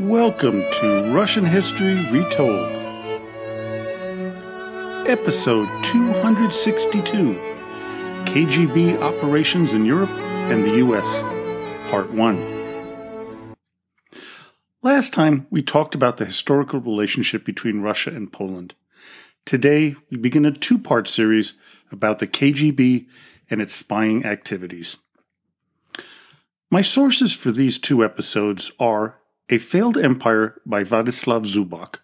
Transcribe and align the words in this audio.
Welcome 0.00 0.62
to 0.80 1.12
Russian 1.12 1.44
History 1.44 1.94
Retold, 2.10 2.72
Episode 5.06 5.68
262 5.84 7.34
KGB 8.24 8.98
Operations 8.98 9.74
in 9.74 9.84
Europe 9.84 10.08
and 10.08 10.64
the 10.64 10.76
U.S., 10.76 11.20
Part 11.90 12.10
1. 12.14 13.54
Last 14.80 15.12
time, 15.12 15.46
we 15.50 15.60
talked 15.60 15.94
about 15.94 16.16
the 16.16 16.24
historical 16.24 16.80
relationship 16.80 17.44
between 17.44 17.82
Russia 17.82 18.08
and 18.08 18.32
Poland. 18.32 18.74
Today, 19.44 19.96
we 20.10 20.16
begin 20.16 20.46
a 20.46 20.50
two 20.50 20.78
part 20.78 21.08
series 21.08 21.52
about 21.92 22.20
the 22.20 22.26
KGB 22.26 23.06
and 23.50 23.60
its 23.60 23.74
spying 23.74 24.24
activities. 24.24 24.96
My 26.70 26.80
sources 26.80 27.34
for 27.34 27.52
these 27.52 27.78
two 27.78 28.02
episodes 28.02 28.72
are 28.80 29.19
A 29.52 29.58
Failed 29.58 29.98
Empire 29.98 30.60
by 30.64 30.84
Vladislav 30.84 31.44
Zubok, 31.44 31.96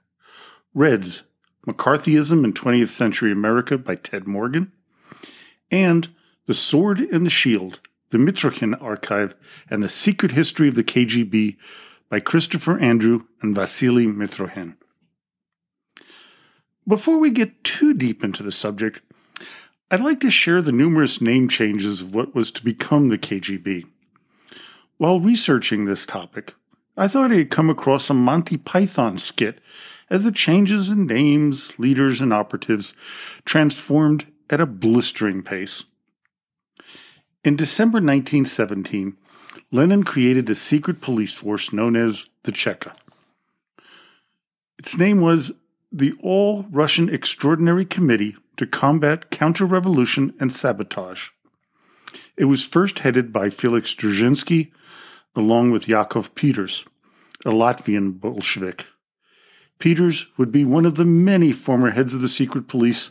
Reds 0.74 1.22
McCarthyism 1.64 2.42
in 2.42 2.52
20th 2.52 2.88
Century 2.88 3.30
America 3.30 3.78
by 3.78 3.94
Ted 3.94 4.26
Morgan, 4.26 4.72
and 5.70 6.08
The 6.46 6.54
Sword 6.54 6.98
and 6.98 7.24
the 7.24 7.30
Shield 7.30 7.78
The 8.10 8.18
Mitrokhin 8.18 8.76
Archive 8.82 9.36
and 9.70 9.80
the 9.80 9.88
Secret 9.88 10.32
History 10.32 10.66
of 10.66 10.74
the 10.74 10.82
KGB 10.82 11.56
by 12.08 12.18
Christopher 12.18 12.80
Andrew 12.80 13.26
and 13.40 13.54
Vasily 13.54 14.06
Mitrokhin. 14.06 14.74
Before 16.84 17.18
we 17.18 17.30
get 17.30 17.62
too 17.62 17.94
deep 17.94 18.24
into 18.24 18.42
the 18.42 18.50
subject, 18.50 19.00
I'd 19.88 20.00
like 20.00 20.18
to 20.20 20.30
share 20.30 20.62
the 20.62 20.72
numerous 20.72 21.20
name 21.20 21.48
changes 21.48 22.02
of 22.02 22.12
what 22.12 22.34
was 22.34 22.50
to 22.50 22.64
become 22.64 23.08
the 23.08 23.18
KGB. 23.18 23.84
While 24.96 25.20
researching 25.20 25.84
this 25.84 26.06
topic, 26.06 26.54
I 26.96 27.08
thought 27.08 27.32
I 27.32 27.36
had 27.36 27.50
come 27.50 27.68
across 27.68 28.08
a 28.08 28.14
Monty 28.14 28.56
Python 28.56 29.18
skit 29.18 29.58
as 30.08 30.24
the 30.24 30.32
changes 30.32 30.88
in 30.88 31.06
names, 31.06 31.78
leaders, 31.78 32.20
and 32.20 32.32
operatives 32.32 32.94
transformed 33.44 34.32
at 34.48 34.60
a 34.60 34.66
blistering 34.66 35.42
pace. 35.42 35.84
In 37.44 37.56
December 37.56 37.98
1917, 37.98 39.16
Lenin 39.70 40.04
created 40.04 40.48
a 40.48 40.54
secret 40.54 41.00
police 41.00 41.34
force 41.34 41.72
known 41.72 41.96
as 41.96 42.28
the 42.44 42.52
Cheka. 42.52 42.92
Its 44.78 44.96
name 44.96 45.20
was 45.20 45.52
the 45.92 46.14
All 46.22 46.66
Russian 46.70 47.08
Extraordinary 47.08 47.84
Committee 47.84 48.36
to 48.56 48.66
Combat 48.66 49.30
Counter 49.30 49.66
Revolution 49.66 50.34
and 50.40 50.52
Sabotage. 50.52 51.28
It 52.36 52.44
was 52.44 52.64
first 52.64 53.00
headed 53.00 53.32
by 53.32 53.50
Felix 53.50 53.94
Dzerzhinsky 53.94 54.70
along 55.36 55.70
with 55.70 55.86
Yakov 55.86 56.34
Peters, 56.34 56.84
a 57.44 57.50
Latvian 57.50 58.18
Bolshevik. 58.18 58.86
Peters 59.78 60.26
would 60.38 60.50
be 60.50 60.64
one 60.64 60.86
of 60.86 60.94
the 60.96 61.04
many 61.04 61.52
former 61.52 61.90
heads 61.90 62.14
of 62.14 62.22
the 62.22 62.28
secret 62.28 62.66
police 62.66 63.10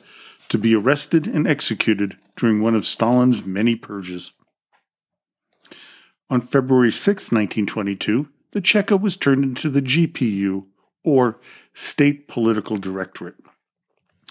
to 0.50 0.58
be 0.58 0.76
arrested 0.76 1.28
and 1.28 1.48
executed 1.48 2.18
during 2.36 2.62
one 2.62 2.76
of 2.76 2.86
Stalin's 2.86 3.46
many 3.46 3.76
purges. 3.76 4.32
On 6.30 6.42
February 6.42 6.92
6, 6.92 7.32
1922, 7.32 8.28
the 8.52 8.62
Cheka 8.62 9.00
was 9.00 9.16
turned 9.16 9.44
into 9.44 9.70
the 9.70 9.82
GPU, 9.82 10.66
or 11.04 11.40
State 11.74 12.28
Political 12.28 12.78
Directorate. 12.78 13.36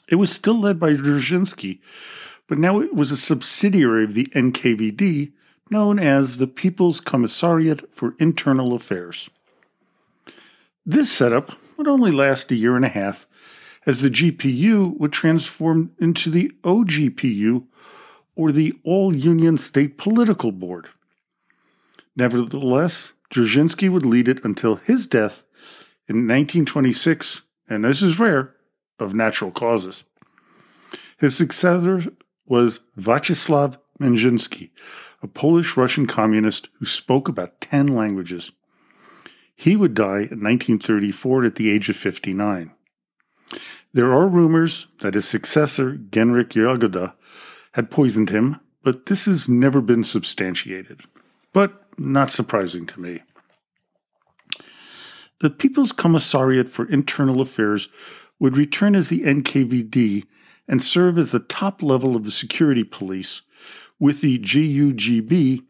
It 0.08 0.16
was 0.16 0.32
still 0.32 0.60
led 0.60 0.80
by 0.80 0.94
Dzerzhinsky, 0.94 1.80
but 2.48 2.58
now 2.58 2.80
it 2.80 2.94
was 2.94 3.12
a 3.12 3.16
subsidiary 3.16 4.04
of 4.04 4.14
the 4.14 4.26
NKVD 4.26 5.32
known 5.70 5.98
as 5.98 6.36
the 6.36 6.46
People's 6.46 7.00
Commissariat 7.00 7.92
for 7.92 8.14
Internal 8.18 8.74
Affairs. 8.74 9.30
This 10.84 11.10
setup 11.10 11.52
would 11.76 11.88
only 11.88 12.10
last 12.10 12.50
a 12.50 12.54
year 12.54 12.76
and 12.76 12.84
a 12.84 12.88
half, 12.88 13.26
as 13.86 14.00
the 14.00 14.11
GPU 14.11 14.98
would 14.98 15.12
transform 15.12 15.92
into 15.98 16.30
the 16.30 16.52
OGPU, 16.62 17.64
or 18.36 18.52
the 18.52 18.74
All 18.84 19.14
Union 19.14 19.56
State 19.56 19.96
Political 19.96 20.52
Board. 20.52 20.89
Nevertheless, 22.16 23.12
Dzerzhinsky 23.30 23.90
would 23.90 24.06
lead 24.06 24.28
it 24.28 24.44
until 24.44 24.77
his 24.77 25.06
death 25.06 25.44
in 26.08 26.28
1926, 26.28 27.42
and 27.68 27.84
this 27.84 28.02
is 28.02 28.18
rare, 28.18 28.55
of 28.98 29.14
natural 29.14 29.50
causes. 29.50 30.05
His 31.18 31.36
successor 31.36 32.02
was 32.46 32.80
Vyacheslav 32.98 33.78
Menzhinsky, 34.00 34.70
a 35.22 35.27
Polish 35.27 35.77
Russian 35.77 36.06
communist 36.06 36.68
who 36.78 36.86
spoke 36.86 37.28
about 37.28 37.60
10 37.60 37.86
languages. 37.86 38.52
He 39.56 39.77
would 39.77 39.94
die 39.94 40.28
in 40.30 40.42
1934 40.42 41.44
at 41.44 41.55
the 41.55 41.70
age 41.70 41.88
of 41.88 41.96
59. 41.96 42.72
There 43.92 44.12
are 44.12 44.27
rumors 44.27 44.88
that 44.98 45.14
his 45.14 45.27
successor, 45.27 45.92
Genrikh 45.92 46.54
Yagoda, 46.54 47.14
had 47.72 47.90
poisoned 47.90 48.30
him, 48.30 48.60
but 48.83 49.06
this 49.06 49.27
has 49.27 49.48
never 49.48 49.80
been 49.80 50.04
substantiated. 50.04 51.02
But 51.52 51.84
not 51.98 52.30
surprising 52.30 52.86
to 52.86 53.00
me. 53.00 53.22
The 55.40 55.50
People's 55.50 55.92
Commissariat 55.92 56.68
for 56.68 56.88
Internal 56.88 57.40
Affairs 57.40 57.88
would 58.38 58.56
return 58.56 58.94
as 58.94 59.08
the 59.08 59.20
NKVD 59.20 60.24
and 60.66 60.83
serve 60.83 61.18
as 61.18 61.30
the 61.30 61.38
top 61.38 61.83
level 61.83 62.16
of 62.16 62.24
the 62.24 62.33
security 62.33 62.84
police 62.84 63.42
with 64.04 64.20
the 64.20 64.38
GUGB, 64.38 65.64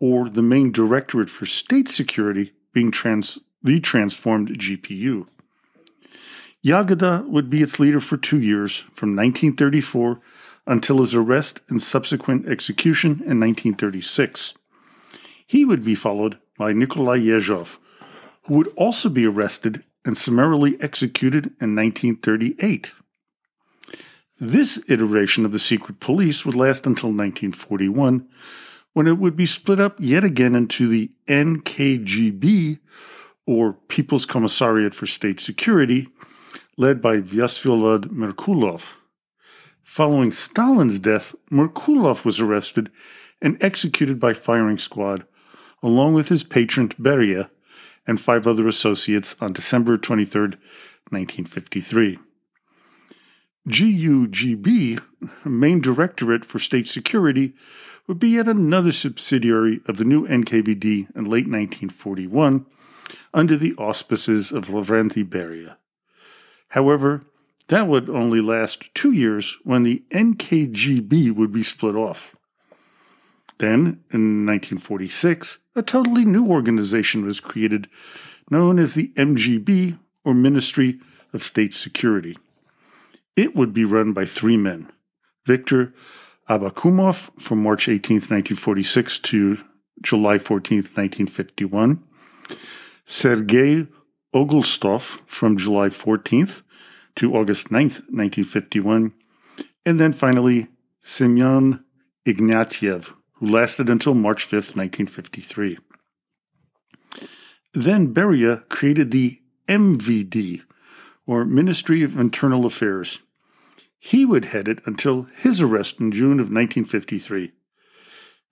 or 0.00 0.28
the 0.28 0.42
main 0.42 0.72
Directorate 0.72 1.30
for 1.30 1.46
State 1.46 1.88
Security, 1.88 2.52
being 2.72 2.90
trans- 2.90 3.38
the 3.62 3.78
transformed 3.78 4.48
GPU. 4.58 5.28
Yagoda 6.60 7.24
would 7.28 7.48
be 7.48 7.62
its 7.62 7.78
leader 7.78 8.00
for 8.00 8.16
two 8.16 8.40
years, 8.40 8.78
from 8.92 9.14
1934 9.14 10.20
until 10.66 10.98
his 10.98 11.14
arrest 11.14 11.60
and 11.68 11.80
subsequent 11.80 12.48
execution 12.48 13.12
in 13.24 13.38
1936. 13.38 14.54
He 15.46 15.64
would 15.64 15.84
be 15.84 15.94
followed 15.94 16.36
by 16.58 16.72
Nikolai 16.72 17.20
Yezhov, 17.20 17.76
who 18.46 18.56
would 18.56 18.72
also 18.76 19.08
be 19.08 19.24
arrested 19.24 19.84
and 20.04 20.16
summarily 20.16 20.76
executed 20.80 21.54
in 21.60 21.76
1938. 21.76 22.92
This 24.40 24.80
iteration 24.88 25.44
of 25.44 25.50
the 25.50 25.58
secret 25.58 25.98
police 25.98 26.46
would 26.46 26.54
last 26.54 26.86
until 26.86 27.08
1941, 27.08 28.28
when 28.92 29.08
it 29.08 29.18
would 29.18 29.34
be 29.34 29.46
split 29.46 29.80
up 29.80 29.96
yet 29.98 30.22
again 30.22 30.54
into 30.54 30.86
the 30.86 31.10
NKGB, 31.26 32.78
or 33.46 33.72
People's 33.88 34.26
Commissariat 34.26 34.94
for 34.94 35.06
State 35.06 35.40
Security, 35.40 36.08
led 36.76 37.02
by 37.02 37.16
Vyacheslav 37.16 38.06
Merkulov. 38.12 38.94
Following 39.80 40.30
Stalin's 40.30 41.00
death, 41.00 41.34
Merkulov 41.50 42.24
was 42.24 42.38
arrested 42.38 42.90
and 43.42 43.60
executed 43.60 44.20
by 44.20 44.34
firing 44.34 44.78
squad, 44.78 45.26
along 45.82 46.14
with 46.14 46.28
his 46.28 46.44
patron 46.44 46.90
Beria 46.90 47.50
and 48.06 48.20
five 48.20 48.46
other 48.46 48.68
associates 48.68 49.34
on 49.40 49.52
December 49.52 49.96
23, 49.96 50.40
1953. 51.10 52.18
GUGB, 53.68 55.00
Main 55.44 55.80
Directorate 55.80 56.44
for 56.44 56.58
State 56.58 56.88
Security, 56.88 57.54
would 58.06 58.18
be 58.18 58.30
yet 58.30 58.48
another 58.48 58.92
subsidiary 58.92 59.80
of 59.86 59.98
the 59.98 60.04
new 60.04 60.26
NKVD 60.26 61.14
in 61.14 61.24
late 61.24 61.46
1941 61.46 62.64
under 63.34 63.56
the 63.56 63.74
auspices 63.74 64.50
of 64.50 64.68
Lavrenti 64.68 65.22
Beria. 65.22 65.76
However, 66.68 67.22
that 67.68 67.86
would 67.86 68.08
only 68.08 68.40
last 68.40 68.94
two 68.94 69.12
years 69.12 69.58
when 69.64 69.82
the 69.82 70.02
NKGB 70.10 71.34
would 71.34 71.52
be 71.52 71.62
split 71.62 71.94
off. 71.94 72.34
Then, 73.58 74.02
in 74.10 74.46
1946, 74.46 75.58
a 75.76 75.82
totally 75.82 76.24
new 76.24 76.46
organization 76.46 77.26
was 77.26 77.40
created 77.40 77.88
known 78.50 78.78
as 78.78 78.94
the 78.94 79.08
MGB, 79.16 79.98
or 80.24 80.32
Ministry 80.32 80.98
of 81.34 81.42
State 81.42 81.74
Security. 81.74 82.36
It 83.38 83.54
would 83.54 83.72
be 83.72 83.84
run 83.84 84.14
by 84.14 84.24
three 84.24 84.56
men. 84.56 84.90
Viktor 85.46 85.94
Abakumov 86.50 87.30
from 87.40 87.62
March 87.62 87.88
18, 87.88 88.16
1946 88.16 89.20
to 89.20 89.58
July 90.02 90.38
14, 90.38 90.78
1951, 90.78 92.02
Sergei 93.04 93.86
Ogoltsov 94.34 95.20
from 95.24 95.56
July 95.56 95.86
14th 95.86 96.62
to 97.14 97.32
August 97.36 97.68
9th, 97.68 98.02
1951, 98.10 99.12
and 99.86 100.00
then 100.00 100.12
finally 100.12 100.66
Semyon 101.00 101.84
Ignatiev, 102.26 103.14
who 103.34 103.46
lasted 103.46 103.88
until 103.88 104.14
March 104.14 104.46
5th, 104.46 104.74
1953. 104.74 105.78
Then 107.72 108.12
Beria 108.12 108.68
created 108.68 109.12
the 109.12 109.38
MVD, 109.68 110.62
or 111.24 111.44
Ministry 111.44 112.02
of 112.02 112.18
Internal 112.18 112.66
Affairs, 112.66 113.20
he 113.98 114.24
would 114.24 114.46
head 114.46 114.68
it 114.68 114.80
until 114.86 115.22
his 115.36 115.60
arrest 115.60 116.00
in 116.00 116.12
June 116.12 116.40
of 116.40 116.50
1953. 116.50 117.52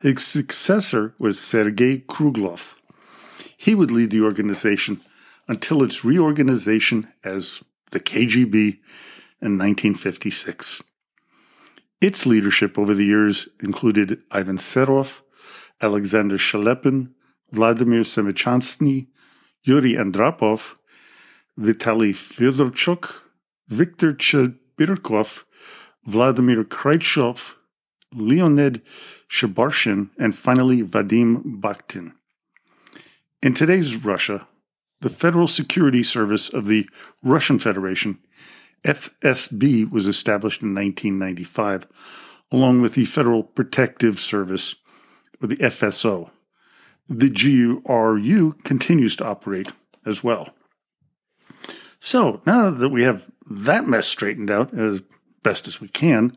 His 0.01 0.27
successor 0.27 1.15
was 1.19 1.39
Sergei 1.39 1.99
Kruglov. 1.99 2.75
He 3.57 3.75
would 3.75 3.91
lead 3.91 4.11
the 4.11 4.23
organization 4.23 5.01
until 5.49 5.83
its 5.83 6.05
reorganization 6.05 7.09
as 7.25 7.63
the 7.93 8.01
KGB 8.01 8.79
in 9.41 9.57
1956. 9.59 10.83
Its 12.01 12.27
leadership 12.27 12.79
over 12.79 12.95
the 12.95 13.05
years 13.05 13.49
included 13.63 14.21
Ivan 14.31 14.59
Serov, 14.59 15.21
Alexander 15.81 16.37
Shelepin, 16.37 17.13
Vladimir 17.53 18.01
Semichastny, 18.01 19.07
Yuri 19.63 19.95
Andropov, 19.95 20.75
Vitaly 21.59 22.13
Fyodorchuk, 22.13 23.15
Viktor 23.69 24.13
Chebrikov, 24.79 25.45
Vladimir 26.05 26.65
Kryuchkov, 26.65 27.55
Leonid 28.13 28.83
Shebarshin, 29.29 30.11
and 30.19 30.35
finally 30.35 30.83
Vadim 30.83 31.61
Bakatin. 31.61 32.13
In 33.43 33.55
today's 33.55 33.97
Russia, 33.97 34.47
the 35.01 35.09
Federal 35.09 35.47
Security 35.47 36.03
Service 36.03 36.49
of 36.49 36.67
the 36.67 36.89
Russian 37.23 37.59
Federation, 37.59 38.19
FSB, 38.85 39.91
was 39.91 40.07
established 40.07 40.63
in 40.63 40.75
1995, 40.75 41.87
along 42.51 42.81
with 42.81 42.95
the 42.95 43.05
Federal 43.05 43.43
Protective 43.43 44.19
Service, 44.21 44.75
or 45.43 45.49
the 45.49 45.57
FSO. 45.57 46.31
The 47.09 47.31
GRU 47.31 48.53
continues 48.65 49.17
to 49.17 49.27
operate 49.27 49.73
as 50.05 50.25
well. 50.25 50.56
So 52.07 52.41
now 52.47 52.71
that 52.71 52.91
we 52.91 53.03
have 53.03 53.33
that 53.51 53.89
mess 53.89 54.07
straightened 54.07 54.49
out 54.49 54.73
as 54.73 55.03
best 55.43 55.67
as 55.67 55.81
we 55.81 55.89
can, 55.89 56.37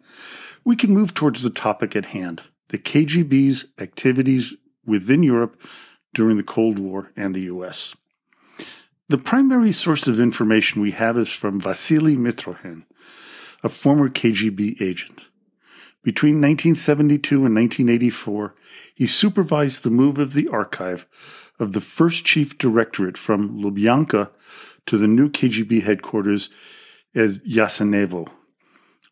we 0.63 0.75
can 0.75 0.91
move 0.91 1.13
towards 1.13 1.43
the 1.43 1.51
topic 1.51 1.95
at 1.95 2.07
hand 2.07 2.41
the 2.69 2.79
KGB's 2.79 3.65
activities 3.77 4.55
within 4.83 5.21
Europe 5.21 5.61
during 6.15 6.37
the 6.37 6.43
Cold 6.43 6.79
War 6.79 7.11
and 7.15 7.35
the 7.35 7.43
US. 7.53 7.95
The 9.09 9.19
primary 9.19 9.71
source 9.71 10.07
of 10.07 10.19
information 10.19 10.81
we 10.81 10.89
have 10.89 11.19
is 11.19 11.31
from 11.31 11.61
Vasily 11.61 12.15
Mitrokhin, 12.15 12.85
a 13.61 13.69
former 13.69 14.09
KGB 14.09 14.81
agent. 14.81 15.21
Between 16.01 16.41
1972 16.41 17.45
and 17.45 17.53
1984, 17.53 18.55
he 18.95 19.05
supervised 19.05 19.83
the 19.83 19.91
move 19.91 20.17
of 20.17 20.33
the 20.33 20.47
archive 20.47 21.05
of 21.59 21.73
the 21.73 21.81
first 21.81 22.25
chief 22.25 22.57
directorate 22.57 23.19
from 23.19 23.61
Lubyanka 23.61 24.31
to 24.85 24.97
the 24.97 25.07
new 25.07 25.29
KGB 25.29 25.83
headquarters 25.83 26.49
as 27.15 27.39
Yasenevo. 27.39 28.27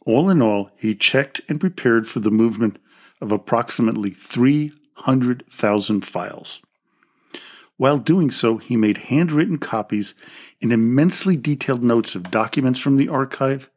All 0.05 0.29
in 0.29 0.41
all, 0.41 0.71
he 0.77 0.95
checked 0.95 1.41
and 1.49 1.59
prepared 1.59 2.07
for 2.07 2.19
the 2.19 2.31
movement 2.31 2.79
of 3.19 3.31
approximately 3.31 4.11
300,000 4.11 6.05
files. 6.05 6.61
While 7.77 7.97
doing 7.97 8.31
so, 8.31 8.57
he 8.57 8.75
made 8.75 8.97
handwritten 8.97 9.59
copies 9.59 10.15
and 10.61 10.73
immensely 10.73 11.35
detailed 11.35 11.83
notes 11.83 12.15
of 12.15 12.31
documents 12.31 12.79
from 12.79 12.97
the 12.97 13.09
archive 13.09 13.69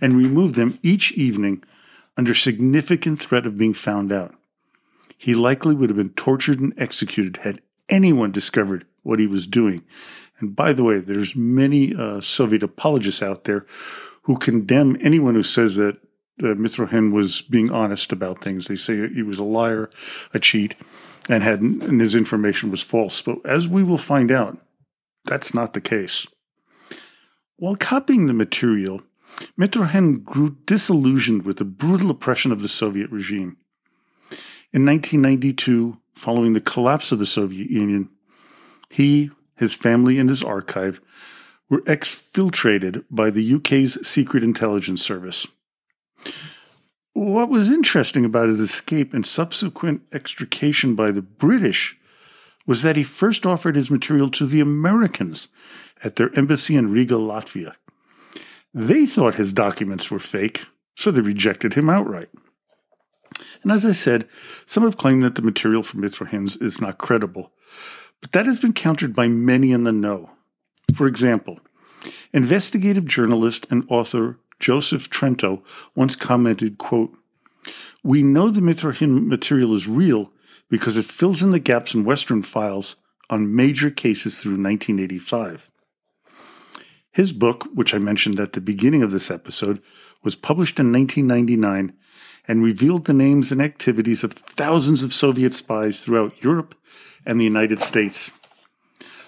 and 0.00 0.16
removed 0.16 0.54
them 0.54 0.78
each 0.82 1.12
evening 1.12 1.62
under 2.16 2.34
significant 2.34 3.18
threat 3.18 3.46
of 3.46 3.58
being 3.58 3.72
found 3.72 4.12
out. 4.12 4.34
He 5.16 5.34
likely 5.34 5.74
would 5.74 5.88
have 5.88 5.96
been 5.96 6.10
tortured 6.10 6.60
and 6.60 6.74
executed 6.76 7.38
had 7.38 7.62
anyone 7.88 8.32
discovered 8.32 8.86
what 9.06 9.18
he 9.18 9.26
was 9.26 9.46
doing. 9.46 9.84
And 10.38 10.54
by 10.54 10.72
the 10.72 10.84
way, 10.84 10.98
there's 10.98 11.34
many 11.34 11.94
uh, 11.94 12.20
Soviet 12.20 12.62
apologists 12.62 13.22
out 13.22 13.44
there 13.44 13.64
who 14.22 14.36
condemn 14.36 14.96
anyone 15.00 15.34
who 15.34 15.42
says 15.42 15.76
that 15.76 15.96
uh, 16.42 16.48
Mitrokhin 16.48 17.12
was 17.12 17.40
being 17.40 17.70
honest 17.70 18.12
about 18.12 18.42
things. 18.42 18.66
They 18.66 18.76
say 18.76 19.08
he 19.08 19.22
was 19.22 19.38
a 19.38 19.44
liar, 19.44 19.88
a 20.34 20.38
cheat, 20.38 20.74
and 21.28 21.42
had 21.42 21.60
and 21.62 22.00
his 22.00 22.14
information 22.14 22.70
was 22.70 22.82
false. 22.82 23.22
But 23.22 23.38
as 23.46 23.66
we 23.66 23.82
will 23.82 23.98
find 23.98 24.30
out, 24.30 24.58
that's 25.24 25.54
not 25.54 25.72
the 25.72 25.80
case. 25.80 26.26
While 27.56 27.76
copying 27.76 28.26
the 28.26 28.34
material, 28.34 29.02
Mitrokhin 29.58 30.22
grew 30.24 30.56
disillusioned 30.66 31.46
with 31.46 31.56
the 31.56 31.64
brutal 31.64 32.10
oppression 32.10 32.52
of 32.52 32.60
the 32.60 32.68
Soviet 32.68 33.10
regime. 33.10 33.56
In 34.72 34.84
1992, 34.84 35.96
following 36.14 36.52
the 36.52 36.60
collapse 36.60 37.12
of 37.12 37.18
the 37.18 37.26
Soviet 37.26 37.70
Union, 37.70 38.10
he, 38.96 39.30
his 39.56 39.74
family, 39.74 40.18
and 40.18 40.30
his 40.30 40.42
archive 40.42 41.02
were 41.68 41.82
exfiltrated 41.82 43.04
by 43.10 43.28
the 43.28 43.54
UK's 43.54 44.06
Secret 44.06 44.42
Intelligence 44.42 45.04
Service. 45.04 45.46
What 47.12 47.50
was 47.50 47.70
interesting 47.70 48.24
about 48.24 48.48
his 48.48 48.58
escape 48.58 49.12
and 49.12 49.26
subsequent 49.26 50.00
extrication 50.12 50.94
by 50.94 51.10
the 51.10 51.20
British 51.20 51.96
was 52.66 52.80
that 52.82 52.96
he 52.96 53.02
first 53.02 53.44
offered 53.44 53.76
his 53.76 53.90
material 53.90 54.30
to 54.30 54.46
the 54.46 54.60
Americans 54.60 55.48
at 56.02 56.16
their 56.16 56.34
embassy 56.34 56.74
in 56.74 56.90
Riga, 56.90 57.16
Latvia. 57.16 57.74
They 58.72 59.04
thought 59.04 59.34
his 59.34 59.52
documents 59.52 60.10
were 60.10 60.18
fake, 60.18 60.64
so 60.94 61.10
they 61.10 61.20
rejected 61.20 61.74
him 61.74 61.90
outright. 61.90 62.30
And 63.62 63.70
as 63.70 63.84
I 63.84 63.92
said, 63.92 64.26
some 64.64 64.84
have 64.84 64.96
claimed 64.96 65.22
that 65.22 65.34
the 65.34 65.42
material 65.42 65.82
from 65.82 66.00
Mitrokhin's 66.00 66.56
is 66.56 66.80
not 66.80 66.96
credible, 66.96 67.52
but 68.20 68.32
that 68.32 68.46
has 68.46 68.60
been 68.60 68.72
countered 68.72 69.14
by 69.14 69.28
many 69.28 69.72
in 69.72 69.84
the 69.84 69.92
know. 69.92 70.30
For 70.94 71.06
example, 71.06 71.60
investigative 72.32 73.06
journalist 73.06 73.66
and 73.70 73.84
author 73.88 74.38
Joseph 74.58 75.10
Trento 75.10 75.62
once 75.94 76.16
commented, 76.16 76.78
quote, 76.78 77.16
We 78.02 78.22
know 78.22 78.50
the 78.50 78.60
Mitrokhin 78.60 79.26
material 79.26 79.74
is 79.74 79.88
real 79.88 80.32
because 80.68 80.96
it 80.96 81.04
fills 81.04 81.42
in 81.42 81.50
the 81.50 81.58
gaps 81.58 81.94
in 81.94 82.04
Western 82.04 82.42
files 82.42 82.96
on 83.28 83.54
major 83.54 83.90
cases 83.90 84.38
through 84.40 84.52
1985. 84.52 85.70
His 87.10 87.32
book, 87.32 87.66
which 87.74 87.94
I 87.94 87.98
mentioned 87.98 88.38
at 88.38 88.52
the 88.52 88.60
beginning 88.60 89.02
of 89.02 89.10
this 89.10 89.30
episode, 89.30 89.82
was 90.22 90.36
published 90.36 90.78
in 90.78 90.92
1999 90.92 91.92
and 92.48 92.62
revealed 92.62 93.04
the 93.04 93.12
names 93.12 93.50
and 93.52 93.60
activities 93.60 94.22
of 94.22 94.32
thousands 94.32 95.02
of 95.02 95.12
Soviet 95.12 95.54
spies 95.54 96.00
throughout 96.00 96.42
Europe 96.42 96.74
and 97.24 97.40
the 97.40 97.44
United 97.44 97.80
States. 97.80 98.30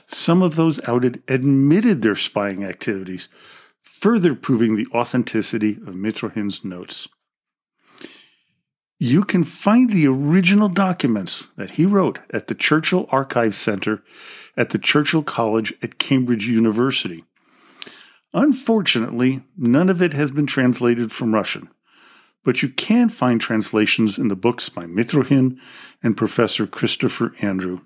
Some 0.06 0.42
of 0.42 0.56
those 0.56 0.80
outed 0.88 1.22
admitted 1.28 2.00
their 2.00 2.14
spying 2.14 2.64
activities, 2.64 3.28
further 3.82 4.34
proving 4.34 4.76
the 4.76 4.86
authenticity 4.94 5.72
of 5.86 5.94
Mitrokhin's 5.94 6.64
notes. 6.64 7.08
You 9.00 9.22
can 9.22 9.44
find 9.44 9.90
the 9.90 10.08
original 10.08 10.68
documents 10.68 11.46
that 11.56 11.72
he 11.72 11.86
wrote 11.86 12.18
at 12.30 12.48
the 12.48 12.54
Churchill 12.54 13.06
Archive 13.10 13.54
Center 13.54 14.02
at 14.56 14.70
the 14.70 14.78
Churchill 14.78 15.22
College 15.22 15.72
at 15.82 15.98
Cambridge 15.98 16.48
University. 16.48 17.24
Unfortunately, 18.34 19.42
none 19.56 19.88
of 19.88 20.02
it 20.02 20.12
has 20.12 20.30
been 20.30 20.46
translated 20.46 21.10
from 21.10 21.34
Russian, 21.34 21.70
but 22.44 22.62
you 22.62 22.68
can 22.68 23.08
find 23.08 23.40
translations 23.40 24.18
in 24.18 24.28
the 24.28 24.36
books 24.36 24.68
by 24.68 24.84
Mitrokhin 24.84 25.58
and 26.02 26.16
Professor 26.16 26.66
Christopher 26.66 27.34
Andrew. 27.40 27.80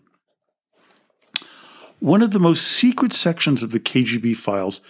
One 2.00 2.22
of 2.22 2.32
the 2.32 2.40
most 2.40 2.66
secret 2.66 3.12
sections 3.12 3.62
of 3.62 3.70
the 3.70 3.78
KGB 3.78 4.34
files 4.36 4.80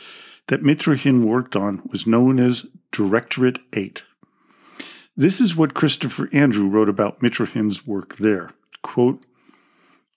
that 0.47 0.63
Mitrokhin 0.63 1.25
worked 1.25 1.55
on 1.55 1.83
was 1.91 2.07
known 2.07 2.39
as 2.39 2.67
Directorate 2.91 3.59
8. 3.75 4.05
This 5.15 5.39
is 5.39 5.55
what 5.55 5.75
Christopher 5.75 6.31
Andrew 6.33 6.67
wrote 6.67 6.89
about 6.89 7.21
Mitrokhin's 7.21 7.87
work 7.87 8.17
there. 8.17 8.51
Quote, 8.81 9.23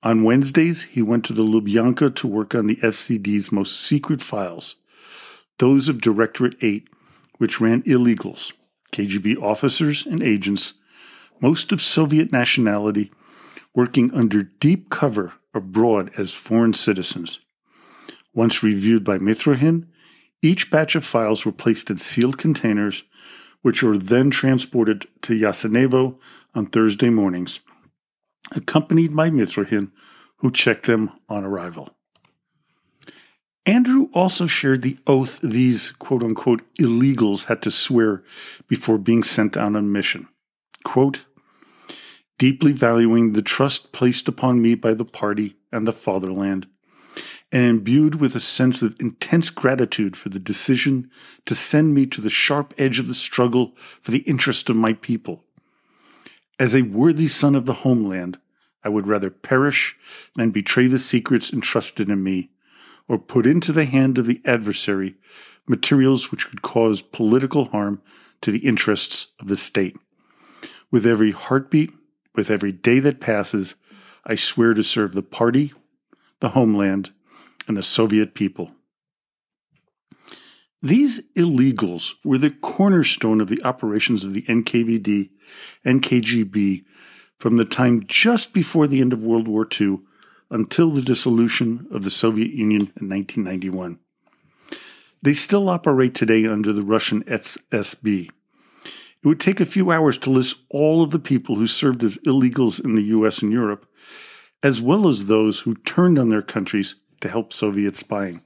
on 0.01 0.23
Wednesdays, 0.23 0.83
he 0.83 1.01
went 1.01 1.25
to 1.25 1.33
the 1.33 1.43
Lubyanka 1.43 2.15
to 2.15 2.27
work 2.27 2.53
on 2.55 2.67
the 2.67 2.75
FCD's 2.77 3.51
most 3.51 3.79
secret 3.81 4.21
files, 4.21 4.75
those 5.57 5.89
of 5.89 6.01
Directorate 6.01 6.55
8, 6.61 6.87
which 7.37 7.61
ran 7.61 7.83
illegals, 7.83 8.51
KGB 8.91 9.41
officers 9.41 10.05
and 10.05 10.21
agents, 10.21 10.73
most 11.41 11.71
of 11.71 11.81
Soviet 11.81 12.31
nationality, 12.31 13.11
working 13.73 14.13
under 14.13 14.43
deep 14.43 14.89
cover 14.89 15.33
abroad 15.53 16.11
as 16.17 16.33
foreign 16.33 16.73
citizens. 16.73 17.39
Once 18.33 18.63
reviewed 18.63 19.03
by 19.03 19.17
Mitrokhin, 19.17 19.87
each 20.41 20.69
batch 20.69 20.95
of 20.95 21.05
files 21.05 21.45
were 21.45 21.51
placed 21.51 21.89
in 21.89 21.97
sealed 21.97 22.37
containers, 22.37 23.03
which 23.61 23.81
were 23.81 23.97
then 23.97 24.29
transported 24.29 25.07
to 25.21 25.33
Yasenevo 25.33 26.19
on 26.53 26.67
Thursday 26.67 27.09
mornings, 27.09 27.61
accompanied 28.51 29.15
by 29.15 29.29
Mitrokhin, 29.29 29.91
who 30.37 30.51
checked 30.51 30.85
them 30.85 31.11
on 31.29 31.43
arrival. 31.43 31.94
Andrew 33.65 34.09
also 34.13 34.45
shared 34.45 34.83
the 34.83 34.97
oath 35.07 35.39
these 35.41 35.91
quote 35.91 36.21
unquote 36.21 36.61
illegals 36.79 37.45
had 37.45 37.61
to 37.63 37.71
swear 37.71 38.23
before 38.67 38.99
being 38.99 39.23
sent 39.23 39.57
on 39.57 39.75
a 39.75 39.81
mission. 39.81 40.27
Quote, 40.83 41.25
deeply 42.37 42.71
valuing 42.71 43.31
the 43.31 43.41
trust 43.41 43.91
placed 43.91 44.27
upon 44.27 44.61
me 44.61 44.75
by 44.75 44.93
the 44.93 45.05
party 45.05 45.55
and 45.71 45.87
the 45.87 45.93
fatherland, 45.93 46.67
and 47.51 47.63
imbued 47.63 48.15
with 48.15 48.35
a 48.35 48.39
sense 48.39 48.81
of 48.83 48.95
intense 48.99 49.49
gratitude 49.49 50.15
for 50.15 50.29
the 50.29 50.39
decision 50.39 51.09
to 51.45 51.55
send 51.55 51.93
me 51.93 52.05
to 52.05 52.21
the 52.21 52.29
sharp 52.29 52.73
edge 52.77 52.99
of 52.99 53.07
the 53.07 53.15
struggle 53.15 53.73
for 53.99 54.11
the 54.11 54.19
interest 54.19 54.69
of 54.69 54.77
my 54.77 54.93
people. 54.93 55.43
As 56.59 56.75
a 56.75 56.83
worthy 56.83 57.27
son 57.27 57.55
of 57.55 57.65
the 57.65 57.73
homeland, 57.73 58.37
I 58.83 58.89
would 58.89 59.07
rather 59.07 59.31
perish 59.31 59.95
than 60.35 60.51
betray 60.51 60.87
the 60.87 60.99
secrets 60.99 61.51
entrusted 61.51 62.09
in 62.09 62.23
me, 62.23 62.51
or 63.07 63.17
put 63.17 63.45
into 63.45 63.71
the 63.71 63.85
hand 63.85 64.17
of 64.17 64.25
the 64.25 64.41
adversary 64.45 65.15
materials 65.67 66.31
which 66.31 66.47
could 66.47 66.61
cause 66.61 67.01
political 67.01 67.65
harm 67.65 68.01
to 68.41 68.51
the 68.51 68.59
interests 68.59 69.33
of 69.39 69.47
the 69.47 69.57
state. 69.57 69.97
With 70.91 71.05
every 71.05 71.31
heartbeat, 71.31 71.91
with 72.35 72.51
every 72.51 72.71
day 72.71 72.99
that 72.99 73.19
passes, 73.19 73.75
I 74.25 74.35
swear 74.35 74.73
to 74.73 74.83
serve 74.83 75.13
the 75.13 75.23
party, 75.23 75.73
the 76.39 76.49
homeland, 76.49 77.11
and 77.67 77.75
the 77.75 77.83
Soviet 77.83 78.33
people. 78.33 78.71
These 80.81 81.23
illegals 81.35 82.13
were 82.23 82.37
the 82.37 82.51
cornerstone 82.51 83.41
of 83.41 83.49
the 83.49 83.63
operations 83.63 84.23
of 84.23 84.33
the 84.33 84.43
NKVD 84.43 85.29
and 85.83 86.01
KGB 86.03 86.83
from 87.39 87.57
the 87.57 87.65
time 87.65 88.03
just 88.05 88.53
before 88.53 88.85
the 88.85 89.01
end 89.01 89.11
of 89.11 89.23
World 89.23 89.47
War 89.47 89.67
II 89.79 89.99
until 90.49 90.91
the 90.91 91.01
dissolution 91.01 91.87
of 91.91 92.03
the 92.03 92.11
Soviet 92.11 92.51
Union 92.51 92.91
in 92.99 93.09
1991. 93.09 93.99
They 95.21 95.33
still 95.33 95.69
operate 95.69 96.13
today 96.13 96.45
under 96.45 96.71
the 96.71 96.83
Russian 96.83 97.23
FSB. 97.23 98.29
It 98.29 99.27
would 99.27 99.39
take 99.39 99.59
a 99.59 99.65
few 99.65 99.91
hours 99.91 100.19
to 100.19 100.29
list 100.29 100.57
all 100.69 101.01
of 101.01 101.09
the 101.09 101.19
people 101.19 101.55
who 101.55 101.65
served 101.65 102.03
as 102.03 102.19
illegals 102.19 102.83
in 102.83 102.95
the 102.95 103.03
US 103.05 103.41
and 103.41 103.51
Europe, 103.51 103.87
as 104.61 104.81
well 104.81 105.07
as 105.07 105.25
those 105.25 105.61
who 105.61 105.75
turned 105.75 106.19
on 106.19 106.29
their 106.29 106.43
countries 106.43 106.95
to 107.21 107.29
help 107.29 107.51
Soviet 107.51 107.95
spying. 107.95 108.41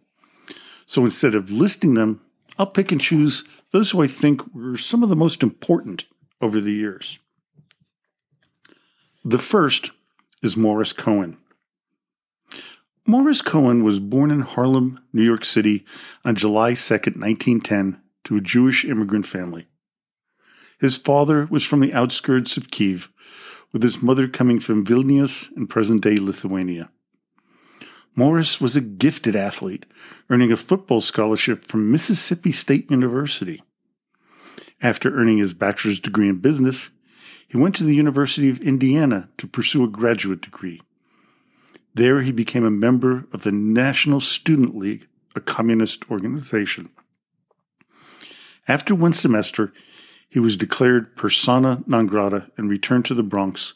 So 0.85 1.03
instead 1.03 1.35
of 1.35 1.51
listing 1.51 1.95
them, 1.95 2.21
I'll 2.57 2.65
pick 2.65 2.91
and 2.91 3.01
choose 3.01 3.43
those 3.71 3.91
who 3.91 4.01
I 4.01 4.07
think 4.07 4.41
were 4.53 4.77
some 4.77 5.03
of 5.03 5.09
the 5.09 5.15
most 5.15 5.43
important 5.43 6.05
over 6.41 6.61
the 6.61 6.71
years. 6.71 7.19
The 9.25 9.37
first 9.37 9.91
is 10.41 10.55
Morris 10.55 10.93
Cohen. 10.93 11.37
Morris 13.09 13.41
Cohen 13.41 13.83
was 13.83 13.97
born 13.97 14.29
in 14.29 14.41
Harlem, 14.41 15.03
New 15.13 15.23
York 15.23 15.43
City 15.43 15.83
on 16.23 16.35
July 16.35 16.75
2, 16.75 16.93
1910, 16.93 17.99
to 18.25 18.37
a 18.37 18.39
Jewish 18.39 18.85
immigrant 18.85 19.25
family. 19.25 19.65
His 20.79 20.95
father 20.95 21.47
was 21.49 21.63
from 21.63 21.79
the 21.79 21.91
outskirts 21.91 22.55
of 22.55 22.69
Kiev, 22.69 23.11
with 23.73 23.81
his 23.81 24.03
mother 24.03 24.27
coming 24.27 24.59
from 24.59 24.85
Vilnius 24.85 25.51
in 25.57 25.65
present 25.65 26.03
day 26.03 26.17
Lithuania. 26.17 26.91
Morris 28.15 28.61
was 28.61 28.75
a 28.75 28.81
gifted 28.81 29.35
athlete, 29.35 29.87
earning 30.29 30.51
a 30.51 30.55
football 30.55 31.01
scholarship 31.01 31.65
from 31.65 31.91
Mississippi 31.91 32.51
State 32.51 32.91
University. 32.91 33.63
After 34.83 35.15
earning 35.15 35.39
his 35.39 35.55
bachelor's 35.55 35.99
degree 35.99 36.29
in 36.29 36.41
business, 36.41 36.91
he 37.47 37.57
went 37.57 37.73
to 37.77 37.83
the 37.83 37.95
University 37.95 38.51
of 38.51 38.61
Indiana 38.61 39.29
to 39.39 39.47
pursue 39.47 39.83
a 39.83 39.87
graduate 39.87 40.41
degree. 40.41 40.83
There, 41.93 42.21
he 42.21 42.31
became 42.31 42.65
a 42.65 42.71
member 42.71 43.25
of 43.33 43.43
the 43.43 43.51
National 43.51 44.19
Student 44.19 44.77
League, 44.77 45.07
a 45.35 45.41
communist 45.41 46.09
organization. 46.09 46.89
After 48.67 48.93
one 48.93 49.13
semester, 49.13 49.73
he 50.29 50.39
was 50.39 50.55
declared 50.55 51.15
persona 51.15 51.83
non 51.87 52.05
grata 52.05 52.51
and 52.55 52.69
returned 52.69 53.05
to 53.05 53.15
the 53.15 53.23
Bronx, 53.23 53.73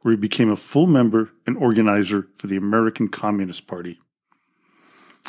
where 0.00 0.12
he 0.12 0.18
became 0.18 0.50
a 0.50 0.56
full 0.56 0.88
member 0.88 1.30
and 1.46 1.56
organizer 1.56 2.28
for 2.34 2.48
the 2.48 2.56
American 2.56 3.08
Communist 3.08 3.66
Party. 3.66 4.00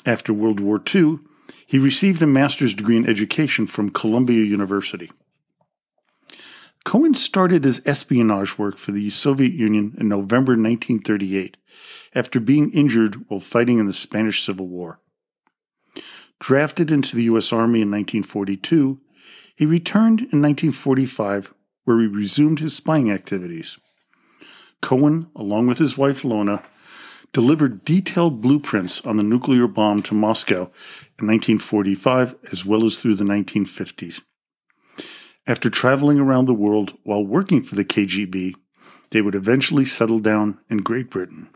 After 0.05 0.33
World 0.33 0.59
War 0.59 0.81
II, 0.93 1.19
he 1.65 1.77
received 1.77 2.21
a 2.21 2.27
master's 2.27 2.73
degree 2.73 2.97
in 2.97 3.07
education 3.07 3.67
from 3.67 3.91
Columbia 3.91 4.43
University. 4.43 5.11
Cohen 6.85 7.13
started 7.13 7.63
his 7.63 7.81
espionage 7.85 8.57
work 8.57 8.77
for 8.77 8.91
the 8.91 9.09
Soviet 9.09 9.53
Union 9.53 9.95
in 9.97 10.09
November 10.09 10.51
1938 10.51 11.57
after 12.13 12.39
being 12.39 12.71
injured 12.71 13.29
while 13.29 13.39
fighting 13.39 13.79
in 13.79 13.85
the 13.85 13.93
Spanish 13.93 14.43
Civil 14.43 14.67
War. 14.67 14.99
Drafted 16.39 16.91
into 16.91 17.15
the 17.15 17.23
U.S. 17.23 17.53
Army 17.53 17.81
in 17.81 17.89
1942, 17.89 18.99
he 19.55 19.65
returned 19.65 20.19
in 20.19 20.41
1945, 20.41 21.53
where 21.85 22.01
he 22.01 22.07
resumed 22.07 22.59
his 22.59 22.75
spying 22.75 23.09
activities. 23.09 23.77
Cohen, 24.81 25.29
along 25.35 25.67
with 25.67 25.77
his 25.77 25.97
wife 25.97 26.25
Lona, 26.25 26.61
delivered 27.31 27.85
detailed 27.85 28.41
blueprints 28.41 29.01
on 29.05 29.17
the 29.17 29.23
nuclear 29.23 29.67
bomb 29.67 30.03
to 30.03 30.13
Moscow 30.13 30.69
in 31.19 31.27
1945 31.27 32.35
as 32.51 32.65
well 32.65 32.85
as 32.85 33.01
through 33.01 33.15
the 33.15 33.23
1950s. 33.23 34.21
After 35.45 35.69
traveling 35.69 36.19
around 36.19 36.45
the 36.45 36.53
world 36.53 36.97
while 37.03 37.25
working 37.25 37.61
for 37.61 37.75
the 37.75 37.83
KGB, 37.83 38.55
they 39.09 39.21
would 39.21 39.35
eventually 39.35 39.83
settle 39.83 40.19
down 40.19 40.59
in 40.69 40.77
Great 40.77 41.09
Britain. 41.09 41.49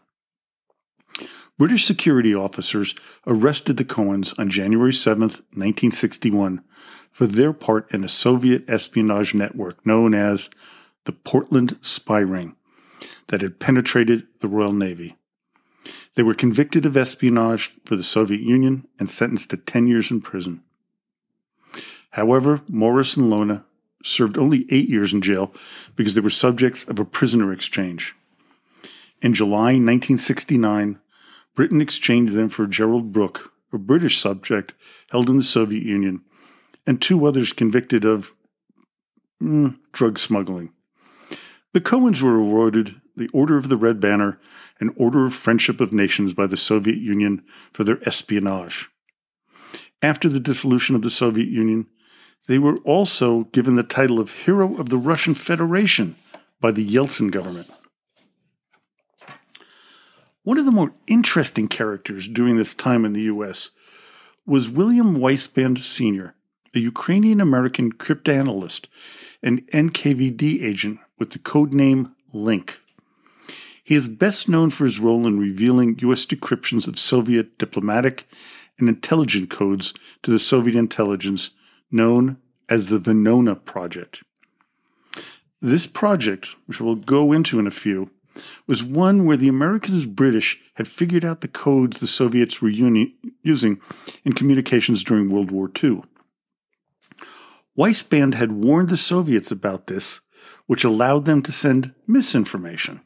British 1.58 1.86
security 1.86 2.36
officers 2.36 2.94
arrested 3.25 3.77
the 3.77 3.86
Cohens 3.86 4.38
on 4.38 4.50
January 4.50 4.94
7, 4.94 5.22
1961, 5.22 6.63
for 7.10 7.25
their 7.25 7.53
part 7.53 7.91
in 7.91 8.03
a 8.03 8.10
Soviet 8.10 8.63
espionage 8.67 9.34
network 9.34 9.84
known 9.86 10.13
as 10.13 10.50
the 11.06 11.13
Portland 11.13 11.77
Spy 11.82 12.20
Ring 12.20 12.56
that 13.27 13.41
had 13.41 13.60
penetrated 13.60 14.27
the 14.41 14.48
Royal 14.48 14.74
Navy. 14.74 15.15
They 16.15 16.24
were 16.24 16.34
convicted 16.34 16.86
of 16.86 16.98
espionage 16.98 17.72
for 17.86 17.96
the 17.96 18.03
Soviet 18.03 18.41
Union 18.41 18.86
and 19.00 19.10
sentenced 19.10 19.50
to 19.51 19.58
10 19.58 19.88
years 19.88 20.12
in 20.12 20.22
prison. 20.22 20.62
However, 22.12 22.62
Morris 22.67 23.15
and 23.15 23.29
Lona 23.29 23.65
served 24.04 24.38
only 24.38 24.66
eight 24.70 24.89
years 24.89 25.13
in 25.13 25.22
jail 25.22 25.54
because 25.96 26.13
they 26.13 26.22
were 26.22 26.30
subjects 26.30 26.86
of 26.86 27.00
a 27.00 27.06
prisoner 27.06 27.51
exchange. 27.51 28.16
In 29.22 29.34
July 29.34 29.74
1969, 29.74 31.00
Britain 31.56 31.82
exchanged 31.82 32.34
them 32.34 32.50
for 32.50 32.68
Gerald 32.68 33.12
Brooke, 33.12 33.51
a 33.74 33.77
British 33.77 34.20
subject 34.20 34.74
held 35.12 35.30
in 35.30 35.38
the 35.38 35.44
Soviet 35.44 35.84
Union, 35.84 36.22
and 36.86 37.01
two 37.01 37.25
others 37.25 37.51
convicted 37.51 38.06
of 38.06 38.34
mm, 39.42 39.77
drug 39.92 40.20
smuggling. 40.20 40.72
The 41.74 41.82
Cohens 41.82 42.22
were 42.22 42.36
awarded 42.36 43.01
the 43.16 43.30
Order 43.34 43.58
of 43.58 43.70
the 43.70 43.77
Red 43.77 44.00
Banner 44.00 44.39
and 44.80 44.94
Order 44.96 45.25
of 45.25 45.34
Friendship 45.34 45.82
of 45.82 45.92
Nations 45.92 46.34
by 46.34 46.46
the 46.46 46.58
Soviet 46.58 46.98
Union 46.98 47.44
for 47.74 47.84
their 47.84 48.00
espionage. 48.08 48.89
After 50.01 50.30
the 50.30 50.39
dissolution 50.39 50.96
of 50.96 51.01
the 51.01 51.10
Soviet 51.10 51.48
Union, 51.48 51.88
they 52.48 52.58
were 52.58 52.77
also 52.77 53.46
given 53.46 53.75
the 53.75 53.84
title 53.84 54.20
of 54.20 54.32
Hero 54.32 54.77
of 54.77 54.89
the 54.89 54.98
Russian 54.98 55.34
Federation 55.34 56.15
by 56.60 56.72
the 56.72 56.88
Yeltsin 56.88 57.32
government. 57.32 57.70
One 60.44 60.58
of 60.58 60.65
the 60.65 60.72
more 60.72 60.94
interesting 61.08 61.67
characters 61.67 62.27
during 62.27 62.58
this 62.58 62.74
time 62.74 63.03
in 63.03 63.13
the 63.13 63.24
U.S. 63.24 63.72
was 64.46 64.70
William 64.70 65.17
Weisband 65.17 65.79
Sr., 65.79 66.36
a 66.74 66.79
Ukrainian 66.79 67.41
American 67.41 67.91
cryptanalyst 67.91 68.86
and 69.44 69.67
NKVD 69.67 70.63
agent 70.63 71.00
with 71.20 71.32
the 71.32 71.39
code 71.39 71.74
name 71.74 72.15
Link. 72.32 72.79
He 73.84 73.96
is 73.96 74.10
best 74.10 74.50
known 74.50 74.70
for 74.70 74.84
his 74.84 75.00
role 75.00 75.25
in 75.25 75.39
revealing 75.39 75.98
U.S. 76.00 76.25
decryptions 76.25 76.88
of 76.88 77.00
Soviet 77.00 77.58
diplomatic 77.58 78.27
and 78.79 78.89
intelligence 78.89 79.48
codes 79.50 79.94
to 80.24 80.32
the 80.32 80.39
Soviet 80.39 80.75
intelligence, 80.77 81.51
known 81.91 82.38
as 82.70 82.89
the 82.89 83.00
Venona 83.00 83.63
Project. 83.63 84.24
This 85.62 85.88
project, 85.88 86.50
which 86.65 86.79
we'll 86.79 86.96
go 86.96 87.32
into 87.32 87.60
in 87.60 87.67
a 87.67 87.72
few, 87.72 88.12
was 88.67 88.84
one 88.84 89.25
where 89.25 89.38
the 89.38 89.48
Americans 89.48 90.06
British 90.06 90.60
had 90.75 90.88
figured 90.88 91.25
out 91.25 91.41
the 91.41 91.48
codes 91.48 92.00
the 92.00 92.08
Soviets 92.08 92.62
were 92.62 92.70
uni- 92.70 93.15
using 93.41 93.82
in 94.24 94.34
communications 94.34 95.03
during 95.03 95.29
World 95.29 95.50
War 95.50 95.72
II. 95.84 96.03
Weisband 97.77 98.36
had 98.36 98.63
warned 98.63 98.89
the 98.89 98.98
Soviets 98.98 99.51
about 99.51 99.88
this, 99.88 100.22
which 100.65 100.84
allowed 100.84 101.25
them 101.25 101.41
to 101.44 101.51
send 101.51 101.94
misinformation. 102.06 103.01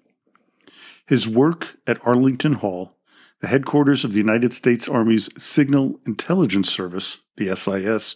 His 1.05 1.27
work 1.27 1.77
at 1.85 2.05
Arlington 2.05 2.53
Hall, 2.53 2.97
the 3.41 3.47
headquarters 3.47 4.05
of 4.05 4.13
the 4.13 4.19
United 4.19 4.53
States 4.53 4.88
Army's 4.88 5.29
Signal 5.41 6.00
Intelligence 6.05 6.71
Service, 6.71 7.19
the 7.38 7.53
SIS, 7.55 8.15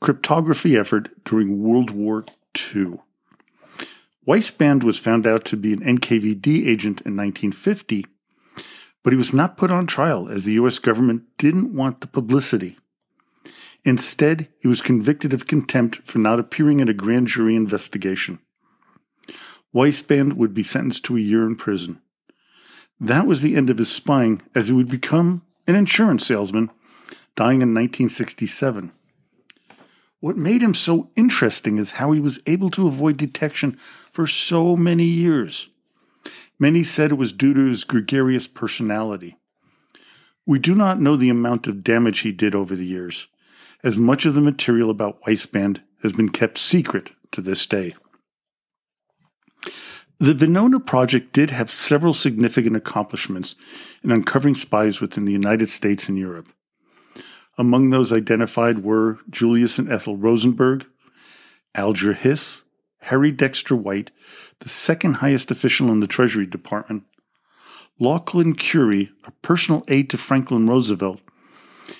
cryptography 0.00 0.76
effort 0.76 1.10
during 1.24 1.62
World 1.62 1.90
War 1.90 2.24
II. 2.74 2.94
Weisband 4.26 4.82
was 4.84 4.98
found 4.98 5.26
out 5.26 5.44
to 5.46 5.56
be 5.56 5.72
an 5.72 5.80
NKVD 5.80 6.66
agent 6.66 7.00
in 7.00 7.16
1950, 7.16 8.04
but 9.02 9.12
he 9.12 9.16
was 9.16 9.32
not 9.32 9.56
put 9.56 9.70
on 9.70 9.86
trial 9.86 10.28
as 10.28 10.44
the 10.44 10.52
U.S. 10.52 10.78
government 10.78 11.22
didn't 11.38 11.74
want 11.74 12.00
the 12.00 12.06
publicity. 12.06 12.76
Instead, 13.84 14.48
he 14.60 14.68
was 14.68 14.82
convicted 14.82 15.32
of 15.32 15.46
contempt 15.46 16.02
for 16.04 16.18
not 16.18 16.38
appearing 16.38 16.80
in 16.80 16.88
a 16.88 16.94
grand 16.94 17.28
jury 17.28 17.56
investigation. 17.56 18.38
Weisband 19.74 20.34
would 20.34 20.52
be 20.52 20.62
sentenced 20.62 21.04
to 21.04 21.16
a 21.16 21.20
year 21.20 21.46
in 21.46 21.56
prison. 21.56 22.00
That 23.00 23.26
was 23.26 23.42
the 23.42 23.56
end 23.56 23.70
of 23.70 23.78
his 23.78 23.90
spying, 23.90 24.42
as 24.54 24.68
he 24.68 24.74
would 24.74 24.88
become 24.88 25.42
an 25.66 25.74
insurance 25.74 26.26
salesman, 26.26 26.70
dying 27.36 27.62
in 27.62 27.72
1967. 27.72 28.92
What 30.20 30.36
made 30.36 30.62
him 30.62 30.74
so 30.74 31.10
interesting 31.14 31.78
is 31.78 31.92
how 31.92 32.12
he 32.12 32.20
was 32.20 32.40
able 32.46 32.70
to 32.70 32.88
avoid 32.88 33.16
detection 33.16 33.78
for 34.10 34.26
so 34.26 34.76
many 34.76 35.04
years. 35.04 35.68
Many 36.58 36.82
said 36.82 37.12
it 37.12 37.16
was 37.16 37.32
due 37.32 37.54
to 37.54 37.66
his 37.66 37.84
gregarious 37.84 38.48
personality. 38.48 39.36
We 40.44 40.58
do 40.58 40.74
not 40.74 41.00
know 41.00 41.14
the 41.14 41.28
amount 41.28 41.66
of 41.66 41.84
damage 41.84 42.20
he 42.20 42.32
did 42.32 42.54
over 42.54 42.74
the 42.74 42.86
years, 42.86 43.28
as 43.84 43.96
much 43.96 44.26
of 44.26 44.34
the 44.34 44.40
material 44.40 44.90
about 44.90 45.22
Weisband 45.22 45.82
has 46.02 46.12
been 46.12 46.30
kept 46.30 46.58
secret 46.58 47.10
to 47.30 47.40
this 47.40 47.64
day. 47.66 47.94
The 50.18 50.34
Venona 50.34 50.84
project 50.84 51.32
did 51.32 51.52
have 51.52 51.70
several 51.70 52.12
significant 52.12 52.74
accomplishments 52.74 53.54
in 54.02 54.10
uncovering 54.10 54.56
spies 54.56 55.00
within 55.00 55.26
the 55.26 55.32
United 55.32 55.68
States 55.68 56.08
and 56.08 56.18
Europe. 56.18 56.48
Among 57.58 57.90
those 57.90 58.12
identified 58.12 58.84
were 58.84 59.18
Julius 59.28 59.80
and 59.80 59.90
Ethel 59.90 60.16
Rosenberg, 60.16 60.86
Alger 61.74 62.12
Hiss, 62.12 62.62
Harry 63.00 63.32
Dexter 63.32 63.74
White, 63.74 64.12
the 64.60 64.68
second 64.68 65.14
highest 65.14 65.50
official 65.50 65.90
in 65.90 65.98
the 65.98 66.06
Treasury 66.06 66.46
Department, 66.46 67.02
Lauchlin 68.00 68.54
Currie, 68.54 69.10
a 69.24 69.32
personal 69.42 69.84
aide 69.88 70.08
to 70.10 70.18
Franklin 70.18 70.66
Roosevelt, 70.66 71.20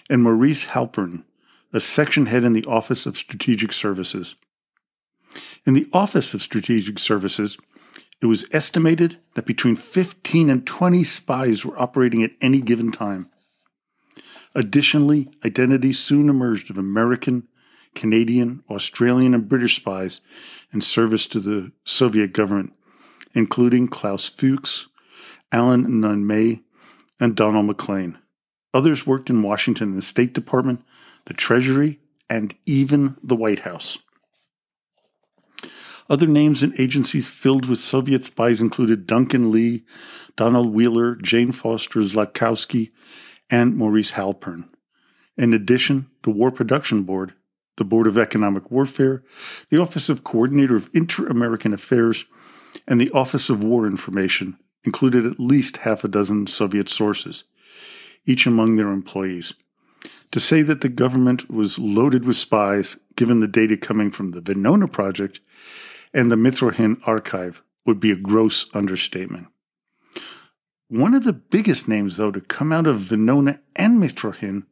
and 0.09 0.23
Maurice 0.23 0.69
Halpern, 0.69 1.25
a 1.73 1.81
section 1.81 2.27
head 2.27 2.45
in 2.45 2.53
the 2.53 2.65
Office 2.67 3.05
of 3.05 3.17
Strategic 3.17 3.73
Services. 3.73 4.37
In 5.67 5.75
the 5.75 5.89
Office 5.93 6.35
of 6.35 6.43
Strategic 6.43 7.01
Services, 7.01 7.59
it 8.21 8.27
was 8.27 8.47
estimated 8.53 9.19
that 9.35 9.45
between 9.45 9.77
15 9.77 10.51
and 10.51 10.67
20 10.67 11.05
spies 11.05 11.65
were 11.65 11.81
operating 11.81 12.23
at 12.23 12.33
any 12.41 12.61
given 12.61 12.93
time. 12.93 13.29
Additionally, 14.55 15.29
identities 15.45 15.99
soon 15.99 16.29
emerged 16.29 16.71
of 16.71 16.79
American, 16.79 17.47
Canadian, 17.95 18.63
Australian, 18.71 19.35
and 19.35 19.49
British 19.49 19.77
spies 19.77 20.21
in 20.73 20.81
service 20.81 21.27
to 21.27 21.41
the 21.41 21.73
Soviet 21.85 22.33
government, 22.33 22.73
including 23.35 23.89
Klaus 23.89 24.29
Fuchs, 24.29 24.89
Alan 25.53 26.01
Nunn 26.01 26.27
May, 26.27 26.63
and 27.21 27.35
Donald 27.35 27.67
Maclean. 27.67 28.19
Others 28.75 29.07
worked 29.07 29.31
in 29.31 29.43
Washington 29.43 29.91
in 29.91 29.97
the 29.97 30.03
State 30.03 30.33
Department, 30.33 30.85
the 31.25 31.35
Treasury, 31.35 32.01
and 32.29 32.55
even 32.67 33.17
the 33.23 33.37
White 33.37 33.61
House. 33.61 33.99
Other 36.11 36.27
names 36.27 36.63
and 36.63 36.79
agencies 36.81 37.29
filled 37.29 37.67
with 37.67 37.79
Soviet 37.79 38.25
spies 38.25 38.63
included 38.63 39.07
Duncan 39.07 39.51
Lee, 39.51 39.85
Donald 40.37 40.73
Wheeler, 40.73 41.17
Jane 41.17 41.53
Foster 41.53 42.01
Zlatkowski, 42.01 42.91
and 43.51 43.77
Maurice 43.77 44.13
Halpern. 44.13 44.69
In 45.37 45.53
addition, 45.53 46.11
the 46.23 46.31
War 46.31 46.51
Production 46.51 47.05
Board, 47.05 47.35
the 47.77 47.85
Board 47.85 48.07
of 48.07 48.19
Economic 48.19 48.71
Warfare, 48.71 49.23
the 49.71 49.81
Office 49.81 50.09
of 50.09 50.25
Coordinator 50.25 50.77
of 50.77 50.91
Inter 50.93 51.27
American 51.29 51.73
Affairs, 51.73 52.25
and 52.87 53.01
the 53.01 53.11
Office 53.13 53.49
of 53.49 53.63
War 53.63 53.87
Information 53.87 54.59
included 54.85 55.27
at 55.27 55.41
least 55.41 55.79
half 55.79 56.05
a 56.05 56.09
dozen 56.09 56.47
Soviet 56.47 56.89
sources, 56.89 57.45
each 58.27 58.47
among 58.47 58.77
their 58.77 58.89
employees. 58.89 59.55
To 60.33 60.41
say 60.41 60.63
that 60.63 60.83
the 60.83 60.89
government 60.89 61.51
was 61.51 61.79
loaded 61.79 62.25
with 62.25 62.37
spies, 62.37 62.97
given 63.17 63.41
the 63.41 63.49
data 63.49 63.77
coming 63.77 64.11
from 64.11 64.33
the 64.33 64.41
Venona 64.43 64.91
Project 64.91 65.41
and 66.13 66.31
the 66.31 66.37
Mitrokhin 66.37 67.01
archive, 67.07 67.63
would 67.87 67.99
be 67.99 68.11
a 68.11 68.17
gross 68.17 68.67
understatement. 68.75 69.49
One 70.91 71.13
of 71.13 71.25
the 71.25 71.35
biggest 71.35 71.87
names, 71.87 72.17
though, 72.17 72.31
to 72.31 72.41
come 72.41 72.73
out 72.73 72.87
of 72.87 72.97
Venona 72.97 73.59
and 73.77 73.99
Mitrohin 73.99 74.65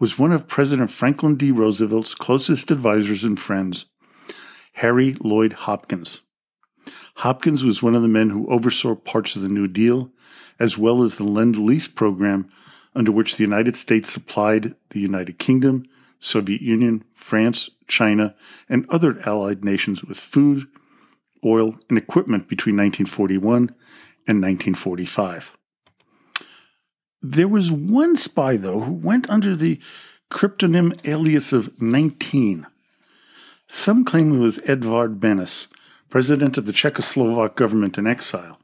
was 0.00 0.18
one 0.18 0.32
of 0.32 0.48
President 0.48 0.90
Franklin 0.90 1.36
D. 1.36 1.52
Roosevelt's 1.52 2.12
closest 2.12 2.72
advisors 2.72 3.22
and 3.22 3.38
friends, 3.38 3.86
Harry 4.74 5.14
Lloyd 5.20 5.52
Hopkins. 5.52 6.22
Hopkins 7.18 7.62
was 7.62 7.84
one 7.84 7.94
of 7.94 8.02
the 8.02 8.08
men 8.08 8.30
who 8.30 8.48
oversaw 8.48 8.96
parts 8.96 9.36
of 9.36 9.42
the 9.42 9.48
New 9.48 9.68
Deal, 9.68 10.10
as 10.58 10.76
well 10.76 11.04
as 11.04 11.18
the 11.18 11.24
Lend 11.24 11.56
Lease 11.56 11.86
program, 11.86 12.48
under 12.96 13.12
which 13.12 13.36
the 13.36 13.44
United 13.44 13.76
States 13.76 14.10
supplied 14.10 14.74
the 14.90 14.98
United 14.98 15.38
Kingdom, 15.38 15.84
Soviet 16.18 16.62
Union, 16.62 17.04
France, 17.12 17.70
China, 17.86 18.34
and 18.68 18.86
other 18.88 19.20
allied 19.20 19.64
nations 19.64 20.02
with 20.02 20.18
food, 20.18 20.66
oil, 21.44 21.76
and 21.88 21.96
equipment 21.96 22.48
between 22.48 22.76
1941 22.76 23.72
and 24.26 24.42
1945. 24.42 25.52
There 27.22 27.48
was 27.48 27.72
one 27.72 28.16
spy, 28.16 28.56
though, 28.56 28.80
who 28.80 28.92
went 28.92 29.28
under 29.30 29.56
the 29.56 29.80
cryptonym 30.30 30.94
alias 31.06 31.52
of 31.52 31.80
19. 31.80 32.66
Some 33.66 34.04
claim 34.04 34.34
it 34.34 34.38
was 34.38 34.60
Edvard 34.64 35.20
Benes, 35.20 35.68
president 36.10 36.58
of 36.58 36.66
the 36.66 36.72
Czechoslovak 36.72 37.54
government 37.54 37.96
in 37.96 38.06
exile, 38.06 38.58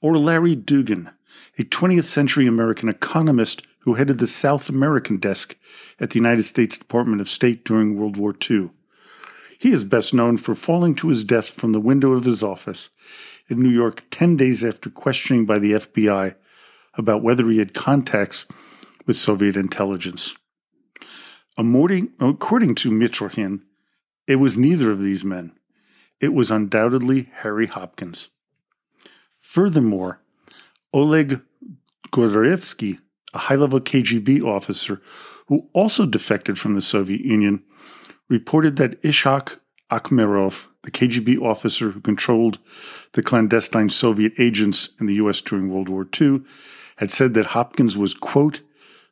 or 0.00 0.16
Larry 0.18 0.54
Duggan, 0.54 1.10
a 1.58 1.64
20th 1.64 2.04
century 2.04 2.46
American 2.46 2.88
economist 2.88 3.62
who 3.80 3.94
headed 3.94 4.18
the 4.18 4.26
South 4.26 4.68
American 4.68 5.16
desk 5.16 5.56
at 5.98 6.10
the 6.10 6.18
United 6.18 6.44
States 6.44 6.78
Department 6.78 7.20
of 7.20 7.28
State 7.28 7.64
during 7.64 7.96
World 7.96 8.16
War 8.16 8.34
II. 8.48 8.70
He 9.58 9.72
is 9.72 9.84
best 9.84 10.14
known 10.14 10.36
for 10.36 10.54
falling 10.54 10.94
to 10.96 11.08
his 11.08 11.24
death 11.24 11.48
from 11.48 11.72
the 11.72 11.80
window 11.80 12.12
of 12.12 12.24
his 12.24 12.42
office 12.42 12.88
in 13.52 13.62
New 13.62 13.70
York 13.70 14.02
10 14.10 14.36
days 14.36 14.64
after 14.64 14.90
questioning 14.90 15.46
by 15.46 15.60
the 15.60 15.72
FBI 15.72 16.34
about 16.94 17.22
whether 17.22 17.48
he 17.48 17.58
had 17.58 17.74
contacts 17.74 18.46
with 19.06 19.16
Soviet 19.16 19.56
intelligence. 19.56 20.34
According 21.56 22.08
to 22.18 22.90
Mitrokhin, 22.90 23.60
it 24.26 24.36
was 24.36 24.58
neither 24.58 24.90
of 24.90 25.00
these 25.00 25.24
men. 25.24 25.52
It 26.20 26.32
was 26.32 26.50
undoubtedly 26.50 27.30
Harry 27.34 27.66
Hopkins. 27.66 28.30
Furthermore, 29.36 30.20
Oleg 30.92 31.40
Gordievsky, 32.10 32.98
a 33.34 33.38
high 33.38 33.54
level 33.54 33.80
KGB 33.80 34.42
officer 34.42 35.00
who 35.46 35.68
also 35.72 36.06
defected 36.06 36.58
from 36.58 36.74
the 36.74 36.82
Soviet 36.82 37.20
Union, 37.20 37.62
reported 38.28 38.76
that 38.76 39.02
Ishak 39.02 39.58
Akhmerov, 39.90 40.66
the 40.82 40.90
KGB 40.90 41.40
officer 41.40 41.90
who 41.90 42.00
controlled 42.00 42.58
the 43.12 43.22
clandestine 43.22 43.88
Soviet 43.88 44.32
agents 44.38 44.90
in 44.98 45.06
the 45.06 45.14
U.S. 45.14 45.40
during 45.40 45.68
World 45.68 45.88
War 45.88 46.06
II, 46.20 46.42
had 46.96 47.10
said 47.10 47.34
that 47.34 47.46
Hopkins 47.46 47.96
was, 47.96 48.14
quote, 48.14 48.60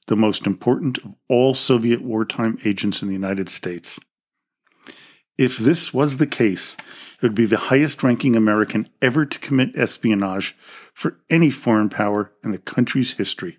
the 0.06 0.16
most 0.16 0.46
important 0.46 0.98
of 0.98 1.14
all 1.28 1.54
Soviet 1.54 2.02
wartime 2.02 2.58
agents 2.64 3.02
in 3.02 3.08
the 3.08 3.14
United 3.14 3.48
States. 3.48 3.98
If 5.38 5.56
this 5.56 5.94
was 5.94 6.16
the 6.16 6.26
case, 6.26 6.76
it 7.16 7.22
would 7.22 7.34
be 7.34 7.46
the 7.46 7.56
highest 7.56 8.02
ranking 8.02 8.36
American 8.36 8.88
ever 9.00 9.24
to 9.24 9.38
commit 9.38 9.70
espionage 9.74 10.54
for 10.92 11.18
any 11.30 11.50
foreign 11.50 11.88
power 11.88 12.32
in 12.44 12.50
the 12.50 12.58
country's 12.58 13.14
history. 13.14 13.58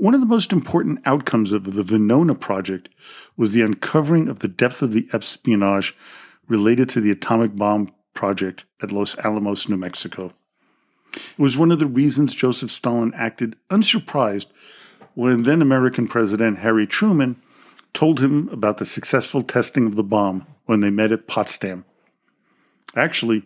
One 0.00 0.14
of 0.14 0.20
the 0.20 0.26
most 0.26 0.50
important 0.50 1.00
outcomes 1.04 1.52
of 1.52 1.74
the 1.74 1.82
Venona 1.82 2.34
project 2.34 2.88
was 3.36 3.52
the 3.52 3.60
uncovering 3.60 4.30
of 4.30 4.38
the 4.38 4.48
depth 4.48 4.80
of 4.80 4.92
the 4.92 5.06
espionage 5.12 5.94
related 6.48 6.88
to 6.88 7.02
the 7.02 7.10
atomic 7.10 7.54
bomb 7.54 7.92
project 8.14 8.64
at 8.82 8.92
Los 8.92 9.18
Alamos, 9.18 9.68
New 9.68 9.76
Mexico. 9.76 10.32
It 11.12 11.38
was 11.38 11.58
one 11.58 11.70
of 11.70 11.80
the 11.80 11.86
reasons 11.86 12.34
Joseph 12.34 12.70
Stalin 12.70 13.12
acted 13.14 13.56
unsurprised 13.68 14.50
when 15.12 15.42
then 15.42 15.60
American 15.60 16.08
President 16.08 16.60
Harry 16.60 16.86
Truman 16.86 17.36
told 17.92 18.20
him 18.20 18.48
about 18.48 18.78
the 18.78 18.86
successful 18.86 19.42
testing 19.42 19.86
of 19.86 19.96
the 19.96 20.02
bomb 20.02 20.46
when 20.64 20.80
they 20.80 20.88
met 20.88 21.12
at 21.12 21.26
Potsdam. 21.26 21.84
Actually, 22.96 23.42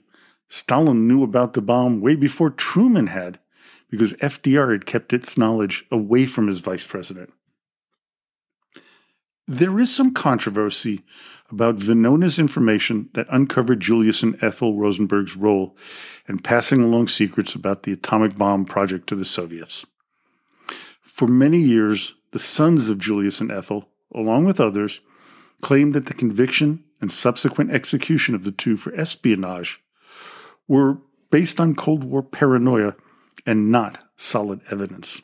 Stalin 0.48 1.08
knew 1.08 1.24
about 1.24 1.54
the 1.54 1.60
bomb 1.60 2.00
way 2.00 2.14
before 2.14 2.50
Truman 2.50 3.08
had 3.08 3.40
because 3.90 4.14
FDR 4.14 4.72
had 4.72 4.86
kept 4.86 5.12
its 5.12 5.38
knowledge 5.38 5.84
away 5.90 6.26
from 6.26 6.46
his 6.46 6.60
vice 6.60 6.84
president. 6.84 7.32
There 9.46 9.78
is 9.78 9.94
some 9.94 10.14
controversy 10.14 11.02
about 11.50 11.76
Venona's 11.76 12.38
information 12.38 13.10
that 13.12 13.26
uncovered 13.30 13.80
Julius 13.80 14.22
and 14.22 14.42
Ethel 14.42 14.78
Rosenberg's 14.78 15.36
role 15.36 15.76
in 16.26 16.38
passing 16.38 16.82
along 16.82 17.08
secrets 17.08 17.54
about 17.54 17.82
the 17.82 17.92
atomic 17.92 18.36
bomb 18.36 18.64
project 18.64 19.06
to 19.08 19.14
the 19.14 19.24
Soviets. 19.24 19.84
For 21.02 21.28
many 21.28 21.58
years, 21.60 22.14
the 22.32 22.38
sons 22.38 22.88
of 22.88 22.98
Julius 22.98 23.40
and 23.40 23.52
Ethel, 23.52 23.88
along 24.14 24.46
with 24.46 24.60
others, 24.60 25.00
claimed 25.60 25.94
that 25.94 26.06
the 26.06 26.14
conviction 26.14 26.82
and 27.00 27.10
subsequent 27.10 27.70
execution 27.70 28.34
of 28.34 28.44
the 28.44 28.50
two 28.50 28.76
for 28.76 28.94
espionage 28.94 29.80
were 30.66 30.98
based 31.30 31.60
on 31.60 31.74
Cold 31.74 32.02
War 32.02 32.22
paranoia 32.22 32.94
and 33.46 33.70
not 33.70 33.98
solid 34.16 34.60
evidence. 34.70 35.20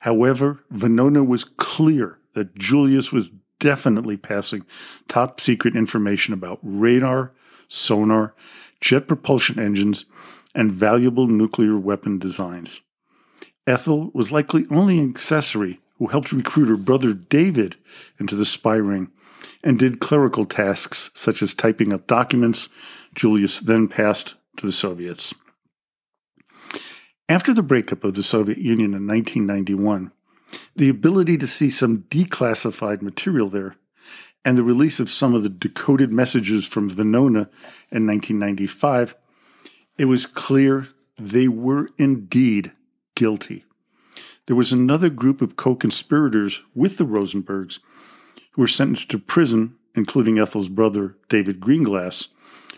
However, 0.00 0.60
Venona 0.72 1.26
was 1.26 1.44
clear 1.44 2.18
that 2.34 2.56
Julius 2.56 3.12
was 3.12 3.32
definitely 3.60 4.16
passing 4.16 4.64
top 5.06 5.38
secret 5.38 5.76
information 5.76 6.34
about 6.34 6.58
radar, 6.62 7.32
sonar, 7.68 8.34
jet 8.80 9.06
propulsion 9.06 9.58
engines, 9.58 10.04
and 10.54 10.72
valuable 10.72 11.28
nuclear 11.28 11.78
weapon 11.78 12.18
designs. 12.18 12.80
Ethel 13.66 14.10
was 14.12 14.32
likely 14.32 14.66
only 14.70 14.98
an 14.98 15.08
accessory 15.08 15.78
who 15.98 16.08
helped 16.08 16.32
recruit 16.32 16.68
her 16.68 16.76
brother 16.76 17.14
David 17.14 17.76
into 18.18 18.34
the 18.34 18.44
spy 18.44 18.74
ring 18.74 19.12
and 19.62 19.78
did 19.78 20.00
clerical 20.00 20.44
tasks 20.44 21.10
such 21.14 21.42
as 21.42 21.54
typing 21.54 21.92
up 21.92 22.08
documents 22.08 22.68
Julius 23.14 23.60
then 23.60 23.86
passed 23.86 24.34
to 24.56 24.66
the 24.66 24.72
Soviets. 24.72 25.32
After 27.32 27.54
the 27.54 27.62
breakup 27.62 28.04
of 28.04 28.12
the 28.12 28.22
Soviet 28.22 28.58
Union 28.58 28.92
in 28.92 29.06
1991, 29.06 30.12
the 30.76 30.90
ability 30.90 31.38
to 31.38 31.46
see 31.46 31.70
some 31.70 32.00
declassified 32.10 33.00
material 33.00 33.48
there 33.48 33.76
and 34.44 34.58
the 34.58 34.62
release 34.62 35.00
of 35.00 35.08
some 35.08 35.34
of 35.34 35.42
the 35.42 35.48
decoded 35.48 36.12
messages 36.12 36.66
from 36.66 36.90
Venona 36.90 37.48
in 37.90 38.06
1995, 38.06 39.16
it 39.96 40.04
was 40.04 40.26
clear 40.26 40.88
they 41.18 41.48
were 41.48 41.88
indeed 41.96 42.72
guilty. 43.14 43.64
There 44.44 44.54
was 44.54 44.70
another 44.70 45.08
group 45.08 45.40
of 45.40 45.56
co 45.56 45.74
conspirators 45.74 46.62
with 46.74 46.98
the 46.98 47.06
Rosenbergs 47.06 47.78
who 48.50 48.60
were 48.60 48.68
sentenced 48.68 49.10
to 49.10 49.18
prison, 49.18 49.78
including 49.94 50.38
Ethel's 50.38 50.68
brother, 50.68 51.16
David 51.30 51.60
Greenglass, 51.60 52.28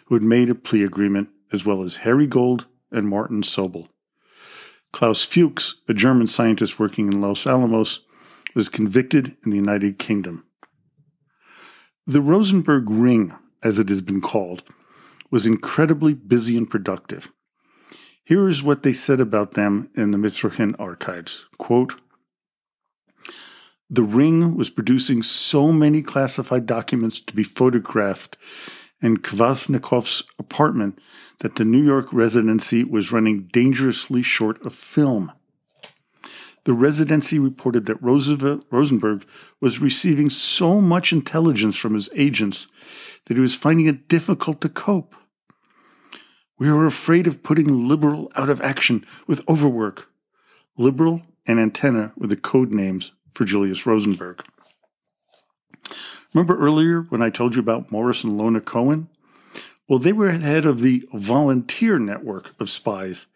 who 0.06 0.14
had 0.14 0.22
made 0.22 0.48
a 0.48 0.54
plea 0.54 0.84
agreement, 0.84 1.30
as 1.52 1.66
well 1.66 1.82
as 1.82 1.96
Harry 1.96 2.28
Gold 2.28 2.66
and 2.92 3.08
Martin 3.08 3.42
Sobell. 3.42 3.88
Klaus 4.94 5.24
Fuchs, 5.24 5.74
a 5.88 5.92
German 5.92 6.28
scientist 6.28 6.78
working 6.78 7.08
in 7.08 7.20
Los 7.20 7.48
Alamos, 7.48 8.02
was 8.54 8.68
convicted 8.68 9.36
in 9.44 9.50
the 9.50 9.56
United 9.56 9.98
Kingdom. 9.98 10.44
The 12.06 12.20
Rosenberg 12.20 12.88
Ring, 12.88 13.34
as 13.60 13.80
it 13.80 13.88
has 13.88 14.02
been 14.02 14.20
called, 14.20 14.62
was 15.32 15.46
incredibly 15.46 16.14
busy 16.14 16.56
and 16.56 16.70
productive. 16.70 17.32
Here 18.22 18.46
is 18.46 18.62
what 18.62 18.84
they 18.84 18.92
said 18.92 19.20
about 19.20 19.54
them 19.54 19.90
in 19.96 20.12
the 20.12 20.16
Mitrokhin 20.16 20.76
archives. 20.78 21.46
Quote, 21.58 22.00
the 23.90 24.04
ring 24.04 24.56
was 24.56 24.70
producing 24.70 25.24
so 25.24 25.72
many 25.72 26.02
classified 26.02 26.66
documents 26.66 27.20
to 27.20 27.34
be 27.34 27.42
photographed 27.42 28.36
in 29.04 29.18
Kvasnikov's 29.18 30.22
apartment 30.38 30.98
that 31.40 31.56
the 31.56 31.64
New 31.64 31.82
York 31.84 32.10
residency 32.10 32.82
was 32.82 33.12
running 33.12 33.48
dangerously 33.52 34.22
short 34.22 34.64
of 34.64 34.72
film. 34.72 35.30
The 36.64 36.72
residency 36.72 37.38
reported 37.38 37.84
that 37.84 38.02
Rosenberg 38.02 39.26
was 39.60 39.78
receiving 39.78 40.30
so 40.30 40.80
much 40.80 41.12
intelligence 41.12 41.76
from 41.76 41.92
his 41.92 42.08
agents 42.14 42.66
that 43.26 43.36
he 43.36 43.42
was 43.42 43.54
finding 43.54 43.84
it 43.84 44.08
difficult 44.08 44.62
to 44.62 44.70
cope. 44.70 45.14
We 46.58 46.70
are 46.70 46.86
afraid 46.86 47.26
of 47.26 47.42
putting 47.42 47.86
Liberal 47.86 48.32
out 48.36 48.48
of 48.48 48.62
action 48.62 49.04
with 49.26 49.46
overwork. 49.46 50.08
Liberal 50.78 51.20
and 51.46 51.60
Antenna 51.60 52.14
were 52.16 52.28
the 52.28 52.36
code 52.36 52.70
names 52.70 53.12
for 53.34 53.44
Julius 53.44 53.84
Rosenberg. 53.84 54.42
Remember 56.34 56.58
earlier 56.58 57.02
when 57.02 57.22
I 57.22 57.30
told 57.30 57.54
you 57.54 57.60
about 57.60 57.92
Morris 57.92 58.24
and 58.24 58.36
Lona 58.36 58.60
Cohen? 58.60 59.08
Well, 59.88 60.00
they 60.00 60.12
were 60.12 60.30
head 60.30 60.66
of 60.66 60.80
the 60.80 61.08
volunteer 61.14 61.98
network 61.98 62.54
of 62.58 62.68
spies 62.68 63.26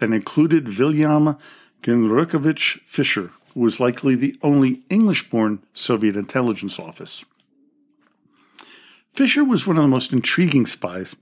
that 0.00 0.10
included 0.10 0.76
William 0.76 1.36
Genrikhovich 1.82 2.80
Fischer, 2.80 3.30
who 3.54 3.60
was 3.60 3.78
likely 3.78 4.16
the 4.16 4.36
only 4.42 4.82
English 4.90 5.30
born 5.30 5.62
Soviet 5.72 6.16
intelligence 6.16 6.80
office. 6.80 7.24
Fischer 9.12 9.44
was 9.44 9.66
one 9.66 9.76
of 9.76 9.82
the 9.82 9.88
most 9.88 10.12
intriguing 10.12 10.66
spies, 10.66 11.14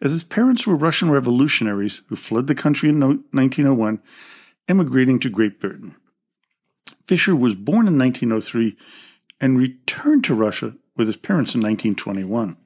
as 0.00 0.12
his 0.12 0.24
parents 0.24 0.66
were 0.66 0.76
Russian 0.76 1.10
revolutionaries 1.10 2.00
who 2.06 2.16
fled 2.16 2.46
the 2.46 2.54
country 2.54 2.88
in 2.88 3.00
1901, 3.00 4.00
emigrating 4.68 5.18
to 5.18 5.28
Great 5.28 5.60
Britain. 5.60 5.96
Fischer 7.04 7.34
was 7.36 7.56
born 7.56 7.88
in 7.88 7.98
1903 7.98 8.76
and 9.42 9.58
returned 9.58 10.24
to 10.24 10.34
Russia 10.34 10.74
with 10.96 11.08
his 11.08 11.18
parents 11.18 11.54
in 11.54 11.60
1921. 11.60 12.56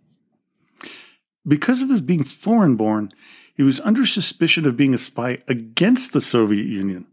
Because 1.45 1.83
of 1.83 1.91
his 1.91 2.01
being 2.01 2.23
foreign 2.23 2.77
born, 2.77 3.11
he 3.53 3.65
was 3.65 3.81
under 3.81 4.07
suspicion 4.07 4.67
of 4.67 4.77
being 4.77 4.95
a 4.95 4.99
spy 4.99 5.39
against 5.49 6.13
the 6.13 6.21
Soviet 6.21 6.67
Union 6.67 7.07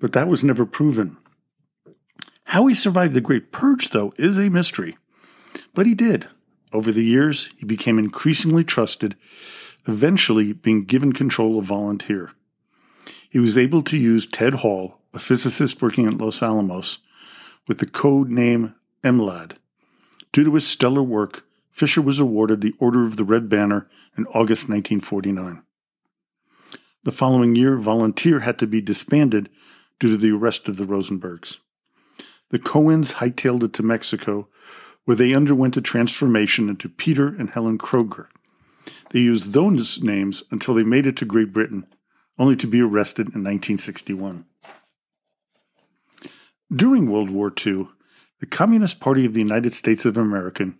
but 0.00 0.12
that 0.14 0.26
was 0.26 0.42
never 0.42 0.66
proven. 0.66 1.18
How 2.44 2.66
he 2.66 2.74
survived 2.74 3.14
the 3.14 3.20
Great 3.20 3.52
Purge, 3.52 3.90
though, 3.90 4.12
is 4.16 4.38
a 4.38 4.48
mystery. 4.48 4.96
But 5.74 5.86
he 5.86 5.94
did. 5.94 6.26
Over 6.72 6.90
the 6.90 7.04
years, 7.04 7.50
he 7.58 7.66
became 7.66 7.98
increasingly 7.98 8.64
trusted, 8.64 9.14
eventually 9.86 10.52
being 10.52 10.84
given 10.84 11.12
control 11.12 11.58
of 11.58 11.66
Volunteer. 11.66 12.32
He 13.28 13.38
was 13.38 13.56
able 13.56 13.82
to 13.82 13.96
use 13.96 14.26
Ted 14.26 14.54
Hall, 14.54 14.98
a 15.14 15.18
physicist 15.18 15.80
working 15.80 16.06
at 16.06 16.18
Los 16.18 16.42
Alamos, 16.42 16.98
with 17.68 17.78
the 17.78 17.86
code 17.86 18.28
name 18.28 18.74
MLAD. 19.02 19.56
Due 20.32 20.44
to 20.44 20.54
his 20.54 20.66
stellar 20.66 21.02
work, 21.02 21.44
Fischer 21.70 22.02
was 22.02 22.18
awarded 22.18 22.60
the 22.60 22.74
Order 22.78 23.06
of 23.06 23.16
the 23.16 23.24
Red 23.24 23.48
Banner 23.48 23.88
in 24.16 24.26
August 24.26 24.68
1949. 24.68 25.62
The 27.04 27.12
following 27.12 27.56
year, 27.56 27.76
Volunteer 27.76 28.40
had 28.40 28.58
to 28.58 28.66
be 28.66 28.80
disbanded 28.80 29.48
due 29.98 30.08
to 30.08 30.16
the 30.16 30.32
arrest 30.32 30.68
of 30.68 30.76
the 30.76 30.84
Rosenbergs. 30.84 31.58
The 32.50 32.58
Cohens 32.58 33.14
hightailed 33.14 33.62
it 33.62 33.72
to 33.74 33.82
Mexico, 33.82 34.48
where 35.04 35.16
they 35.16 35.32
underwent 35.32 35.76
a 35.76 35.80
transformation 35.80 36.68
into 36.68 36.88
Peter 36.88 37.28
and 37.28 37.50
Helen 37.50 37.78
Kroger. 37.78 38.26
They 39.10 39.20
used 39.20 39.52
those 39.52 40.02
names 40.02 40.42
until 40.50 40.74
they 40.74 40.82
made 40.82 41.06
it 41.06 41.16
to 41.18 41.24
Great 41.24 41.52
Britain, 41.52 41.86
only 42.38 42.56
to 42.56 42.66
be 42.66 42.80
arrested 42.80 43.28
in 43.28 43.44
1961. 43.44 44.44
During 46.72 47.10
World 47.10 47.30
War 47.30 47.52
II, 47.66 47.88
the 48.38 48.46
Communist 48.46 49.00
Party 49.00 49.26
of 49.26 49.34
the 49.34 49.40
United 49.40 49.72
States 49.72 50.04
of 50.04 50.16
America, 50.16 50.72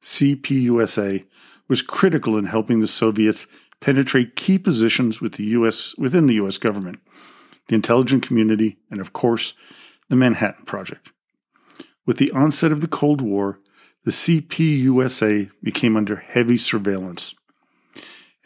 CPUSA, 0.00 1.24
was 1.68 1.82
critical 1.82 2.38
in 2.38 2.46
helping 2.46 2.80
the 2.80 2.86
Soviets 2.86 3.46
penetrate 3.80 4.36
key 4.36 4.58
positions 4.58 5.20
with 5.20 5.34
the 5.34 5.44
US, 5.44 5.94
within 5.98 6.26
the 6.26 6.34
US 6.36 6.56
government, 6.56 6.98
the 7.66 7.74
intelligence 7.74 8.26
community, 8.26 8.78
and 8.90 9.02
of 9.02 9.12
course, 9.12 9.52
the 10.08 10.16
Manhattan 10.16 10.64
Project. 10.64 11.12
With 12.06 12.16
the 12.16 12.32
onset 12.32 12.72
of 12.72 12.80
the 12.80 12.88
Cold 12.88 13.20
War, 13.20 13.60
the 14.04 14.10
CPUSA 14.10 15.50
became 15.62 15.94
under 15.94 16.16
heavy 16.16 16.56
surveillance. 16.56 17.34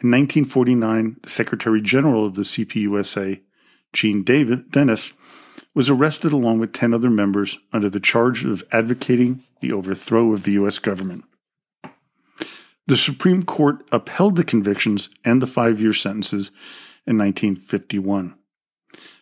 In 0.01 0.11
1949, 0.11 1.15
the 1.23 1.29
Secretary 1.29 1.81
General 1.81 2.25
of 2.25 2.35
the 2.35 2.41
CPUSA, 2.41 3.39
Gene 3.93 4.23
Davis, 4.23 4.63
Dennis, 4.69 5.13
was 5.75 5.89
arrested 5.89 6.33
along 6.33 6.59
with 6.59 6.73
10 6.73 6.93
other 6.93 7.09
members 7.09 7.57
under 7.71 7.89
the 7.89 7.99
charge 7.99 8.43
of 8.43 8.63
advocating 8.71 9.43
the 9.59 9.71
overthrow 9.71 10.33
of 10.33 10.43
the 10.43 10.53
U.S. 10.53 10.79
government. 10.79 11.23
The 12.85 12.97
Supreme 12.97 13.43
Court 13.43 13.87
upheld 13.91 14.35
the 14.35 14.43
convictions 14.43 15.09
and 15.23 15.41
the 15.41 15.47
five 15.47 15.81
year 15.81 15.93
sentences 15.93 16.49
in 17.07 17.17
1951. 17.17 18.35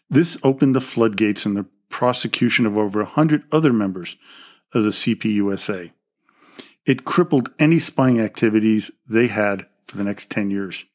This 0.10 0.38
opened 0.44 0.76
the 0.76 0.82
floodgates 0.82 1.46
in 1.46 1.54
the 1.54 1.68
prosecution 1.90 2.66
of 2.66 2.78
over 2.78 3.04
100 3.04 3.44
other 3.52 3.72
members 3.72 4.18
of 4.74 4.84
the 4.84 4.90
CPUSA. 4.90 5.92
It 6.86 7.06
crippled 7.06 7.52
any 7.60 7.80
spying 7.80 8.20
activities 8.20 8.92
they 9.08 9.28
had 9.28 9.68
for 9.86 9.98
the 9.98 10.04
next 10.04 10.32
10 10.32 10.50
years. 10.50 10.86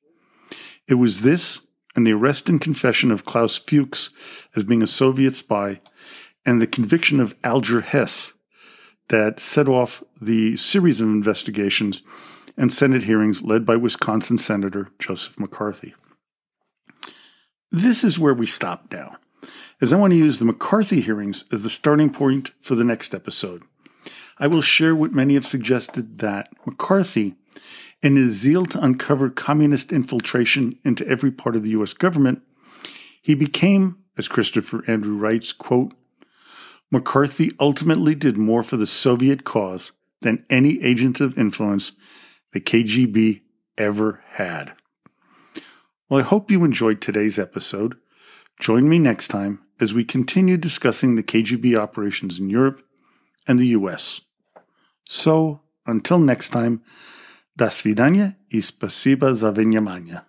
It 0.89 0.95
was 0.95 1.23
this 1.23 1.61
and 1.97 2.07
the 2.07 2.13
arrest 2.13 2.49
and 2.49 2.61
confession 2.61 3.11
of 3.11 3.25
Klaus 3.25 3.59
Fuchs 3.59 4.11
as 4.55 4.63
being 4.63 4.83
a 4.83 4.87
Soviet 4.87 5.35
spy 5.35 5.81
and 6.45 6.63
the 6.63 6.67
conviction 6.67 7.19
of 7.19 7.35
Alger 7.43 7.81
Hiss 7.81 8.35
that 9.09 9.41
set 9.41 9.67
off 9.67 10.05
the 10.21 10.57
series 10.57 11.01
of 11.01 11.09
investigations 11.09 12.03
and 12.57 12.73
Senate 12.73 13.05
hearings 13.05 13.43
led 13.43 13.65
by 13.65 13.77
Wisconsin 13.77 14.39
Senator 14.39 14.91
Joseph 14.99 15.41
McCarthy. 15.41 15.95
This 17.73 18.05
is 18.05 18.19
where 18.19 18.35
we 18.35 18.47
stop 18.47 18.93
now, 18.93 19.17
as 19.81 19.93
I 19.93 19.97
want 19.97 20.13
to 20.13 20.19
use 20.19 20.39
the 20.39 20.45
McCarthy 20.45 21.01
hearings 21.01 21.45
as 21.51 21.63
the 21.63 21.71
starting 21.71 22.11
point 22.11 22.53
for 22.61 22.75
the 22.75 22.85
next 22.85 23.15
episode. 23.15 23.63
I 24.39 24.47
will 24.47 24.61
share 24.61 24.95
what 24.95 25.13
many 25.13 25.35
have 25.35 25.47
suggested 25.47 26.19
that 26.19 26.51
McCarthy, 26.67 27.37
in 28.03 28.17
his 28.17 28.35
zeal 28.35 28.67
to 28.67 28.85
uncover 28.85 29.31
communist 29.31 29.93
infiltration 29.93 30.79
into 30.85 31.07
every 31.09 31.31
part 31.31 31.57
of 31.57 31.63
the 31.63 31.71
U.S. 31.71 31.95
government, 31.95 32.43
he 33.23 33.35
became, 33.35 33.99
as 34.19 34.29
Christopher 34.29 34.85
Andrew 34.87 35.17
writes, 35.17 35.53
quote, 35.53 35.95
McCarthy 36.91 37.53
ultimately 37.59 38.15
did 38.15 38.37
more 38.37 38.63
for 38.63 38.77
the 38.77 38.87
Soviet 38.87 39.45
cause 39.45 39.93
than 40.21 40.45
any 40.49 40.83
agent 40.83 41.21
of 41.21 41.37
influence 41.37 41.93
the 42.53 42.61
KGB 42.61 43.41
ever 43.77 44.23
had. 44.33 44.75
Well, 46.09 46.21
I 46.21 46.23
hope 46.23 46.51
you 46.51 46.65
enjoyed 46.65 47.01
today's 47.01 47.39
episode. 47.39 47.97
Join 48.61 48.89
me 48.89 48.99
next 48.99 49.29
time 49.29 49.61
as 49.81 49.93
we 49.93 50.05
continue 50.05 50.57
discussing 50.57 51.17
the 51.17 51.23
KGB 51.23 51.77
operations 51.77 52.39
in 52.39 52.49
Europe 52.49 52.83
and 53.47 53.59
the 53.59 53.69
US. 53.69 54.21
So, 55.10 55.60
until 55.86 56.20
next 56.20 56.54
time, 56.54 56.82
до 57.56 57.70
свидания 57.70 58.38
и 58.50 58.62
спасибо 58.62 59.34
за 59.36 59.52
внимание. 59.52 60.24